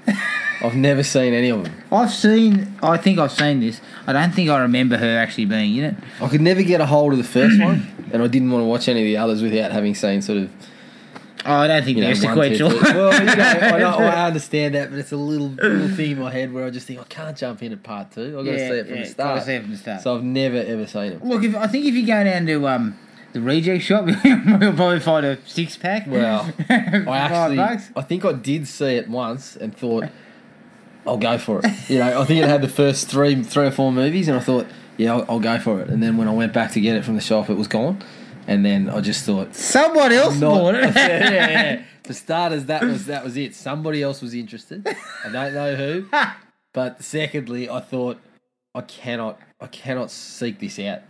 [0.62, 1.74] I've never seen any of them.
[1.90, 2.76] I've seen.
[2.82, 3.80] I think I've seen this.
[4.06, 5.94] I don't think I remember her actually being in it.
[6.20, 8.66] I could never get a hold of the first one, and I didn't want to
[8.66, 10.50] watch any of the others without having seen sort of
[11.46, 12.70] Oh, I don't think you know, they're two, sequential.
[12.70, 12.92] three.
[12.94, 16.18] Well, you know, I, know, I understand that, but it's a little little thing in
[16.18, 18.38] my head where I just think I can't jump in at part two.
[18.38, 19.42] I've got to see it from yeah, the start.
[19.42, 20.00] see it from the start.
[20.00, 21.24] So I've never ever seen it.
[21.24, 22.98] Look, if I think if you go down to um
[23.34, 24.40] the reject shop, you'll
[24.72, 26.06] probably find a six pack.
[26.06, 27.58] Well, I actually.
[27.94, 30.04] I think I did see it once and thought,
[31.06, 31.90] I'll go for it.
[31.90, 34.40] You know, I think it had the first three, three or four movies, and I
[34.40, 35.88] thought, yeah, I'll, I'll go for it.
[35.88, 38.02] And then when I went back to get it from the shop, it was gone.
[38.46, 40.94] And then I just thought, Someone else not, bought it.
[40.94, 41.82] yeah, yeah.
[42.04, 43.54] For starters, that was that was it.
[43.54, 44.86] Somebody else was interested.
[44.86, 46.06] I don't know who.
[46.72, 48.18] But secondly, I thought,
[48.74, 51.00] I cannot, I cannot seek this out.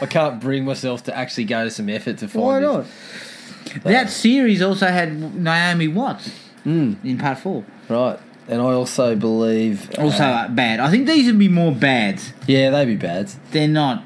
[0.00, 3.82] I can't bring myself to actually go to some effort to find Why this.
[3.84, 6.30] That series also had Naomi Watts
[6.64, 7.64] Mm, in part four.
[7.88, 8.18] right.
[8.48, 9.90] And I also believe.
[9.98, 10.80] Also uh, bad.
[10.80, 12.32] I think these would be more bads.
[12.46, 13.28] yeah, they'd be bad.
[13.50, 14.04] They're not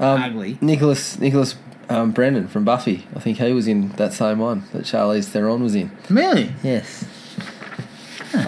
[0.00, 0.58] Um, ugly.
[0.60, 1.54] Nicholas Nicholas
[1.88, 3.06] um, Brendon from Buffy.
[3.14, 5.90] I think he was in that same one that Charlize Theron was in.
[6.10, 6.52] Really?
[6.62, 7.04] Yes.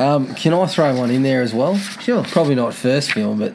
[0.01, 1.77] Um, can I throw one in there as well?
[1.77, 2.25] Sure.
[2.25, 3.55] Probably not first film, but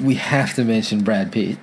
[0.00, 1.58] we have to mention Brad Pitt.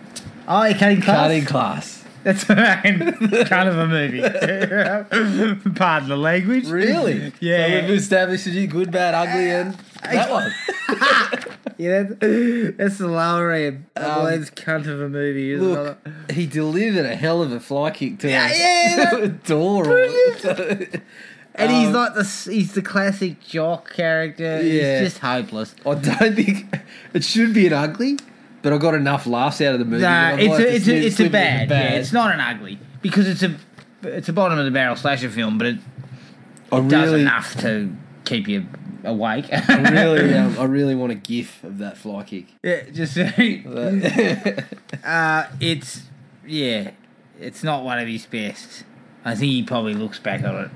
[0.50, 1.18] Oh, yeah, cutting class.
[1.18, 1.99] Cutting class.
[2.24, 4.22] That's a kind of a movie.
[5.76, 6.68] Pardon the language.
[6.68, 7.32] Really?
[7.40, 7.68] Yeah.
[7.82, 10.52] So we've established you good, bad, ugly, and that one.
[11.78, 13.86] Yeah, that's, that's the lower end.
[13.96, 15.56] Um, cunt of a movie.
[15.56, 15.98] Look,
[16.32, 19.98] he delivered a hell of a fly kick to Yeah, yeah, door.
[21.56, 24.62] and he's um, like the he's the classic jock character.
[24.62, 25.00] Yeah.
[25.02, 25.74] He's just hopeless.
[25.86, 26.66] I don't think
[27.14, 28.18] it should be an ugly,
[28.62, 30.06] but I got enough laughs out of the movie.
[30.06, 31.70] I it's might a, it's a, it's a it bad.
[31.70, 33.56] Yeah, it's not an ugly because it's a
[34.04, 35.78] it's a bottom of the barrel slasher film, but it
[36.72, 37.94] I does enough to
[38.26, 38.68] keep you
[39.04, 39.46] awake.
[39.52, 42.48] I really, um, I really want a gif of that fly kick.
[42.64, 43.18] yeah, just
[45.04, 46.04] uh, it's
[46.46, 46.92] yeah,
[47.40, 48.84] it's not one of his best.
[49.26, 50.72] I think he probably looks back on it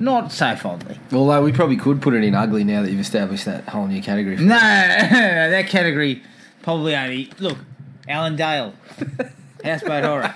[0.00, 0.98] not so fondly.
[1.12, 4.02] Although we probably could put it in ugly now that you've established that whole new
[4.02, 4.36] category.
[4.36, 6.22] for No, that category
[6.62, 7.58] probably only look.
[8.08, 8.74] Alan Dale,
[9.64, 10.34] Houseboat Horror.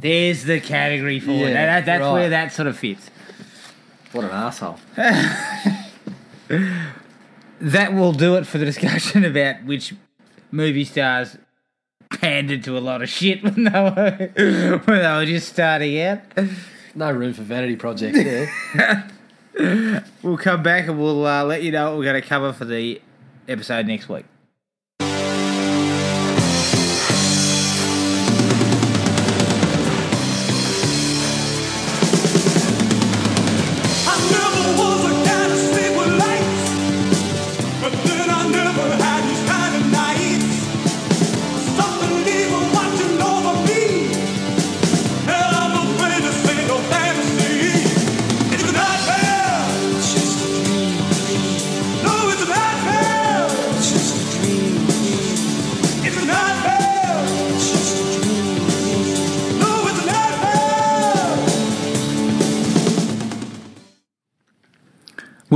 [0.00, 1.38] There's the category for it.
[1.50, 2.12] Yeah, That, that's right.
[2.12, 3.10] where that sort of fits.
[4.12, 4.78] What an asshole!
[7.58, 9.94] That will do it for the discussion about which
[10.50, 11.38] movie stars
[12.10, 14.30] pandered to a lot of shit when they were,
[14.84, 16.20] when they were just starting out.
[16.94, 19.08] No room for vanity projects there.
[20.22, 22.66] We'll come back and we'll uh, let you know what we're going to cover for
[22.66, 23.00] the
[23.48, 24.26] episode next week.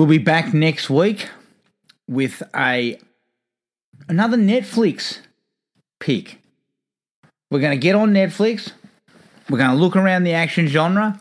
[0.00, 1.28] We'll be back next week
[2.08, 2.98] with a
[4.08, 5.18] another Netflix
[5.98, 6.38] pick.
[7.50, 8.72] We're going to get on Netflix.
[9.50, 11.20] We're going to look around the action genre,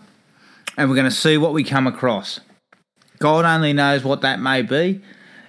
[0.78, 2.40] and we're going to see what we come across.
[3.18, 5.02] God only knows what that may be.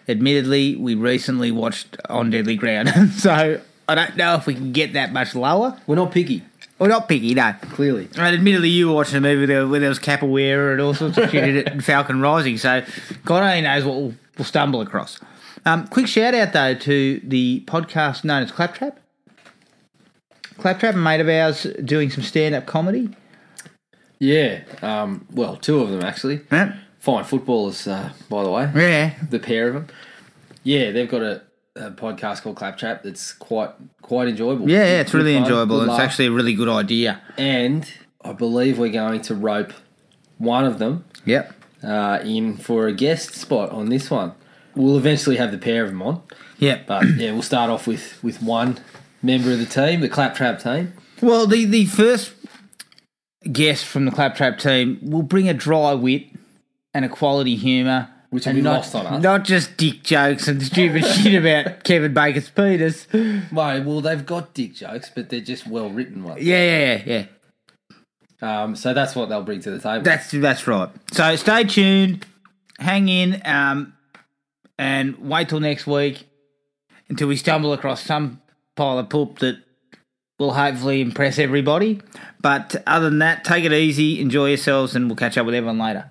[0.09, 4.95] Admittedly, we recently watched On Deadly Ground, so I don't know if we can get
[4.95, 5.81] that much lower.
[5.87, 6.43] We're not picky,
[6.81, 7.53] Well, not picky, no.
[7.73, 8.09] clearly.
[8.17, 11.31] And admittedly, you were watching a movie where there, was capoeira and all sorts of
[11.31, 12.57] shit in it, and Falcon Rising.
[12.57, 12.83] So
[13.27, 15.21] God only knows what we'll, we'll stumble across.
[15.67, 18.99] Um, quick shout out though to the podcast known as Claptrap.
[20.57, 23.11] Claptrap, a mate of ours, doing some stand up comedy.
[24.19, 24.61] Yeah.
[24.81, 26.41] Um, well, two of them actually.
[26.51, 28.71] Yeah, Fine footballers, uh, by the way.
[28.75, 29.87] yeah, The pair of them.
[30.65, 31.43] Yeah, they've got a,
[31.77, 33.71] a podcast called Claptrap that's quite
[34.03, 34.69] quite enjoyable.
[34.69, 34.79] yeah.
[34.79, 35.81] yeah it's Good really fun, enjoyable.
[35.83, 36.01] It's laugh.
[36.01, 37.21] actually a really good idea.
[37.39, 37.89] and
[38.23, 39.73] I believe we're going to rope
[40.39, 41.55] one of them Yep.
[41.83, 44.33] uh, in for a guest spot on this one.
[44.75, 46.23] We'll eventually have the pair of them on,
[46.59, 46.87] Yep.
[46.87, 48.79] but yeah, we'll start off with with one
[49.23, 50.93] member of the team, the Claptrap team.
[51.23, 52.33] Well, the, the first
[53.53, 56.25] guest from the Claptrap team will bring a dry wit
[56.95, 58.09] and a quality humour.
[58.31, 59.23] Which will and be not, lost on us.
[59.23, 63.09] Not just dick jokes and stupid shit about Kevin Bacon's penis.
[63.13, 66.41] Yeah, Well, they've got dick jokes, but they're just well written ones.
[66.43, 67.27] yeah, yeah, yeah.
[68.43, 70.03] Um, so that's what they'll bring to the table.
[70.03, 70.89] That's that's right.
[71.13, 72.25] So stay tuned,
[72.79, 73.95] hang in, um,
[74.79, 76.27] and wait till next week
[77.09, 78.41] until we stumble across some
[78.77, 79.59] pile of poop that
[80.39, 82.01] will hopefully impress everybody.
[82.41, 85.79] But other than that, take it easy, enjoy yourselves, and we'll catch up with everyone
[85.79, 86.11] later.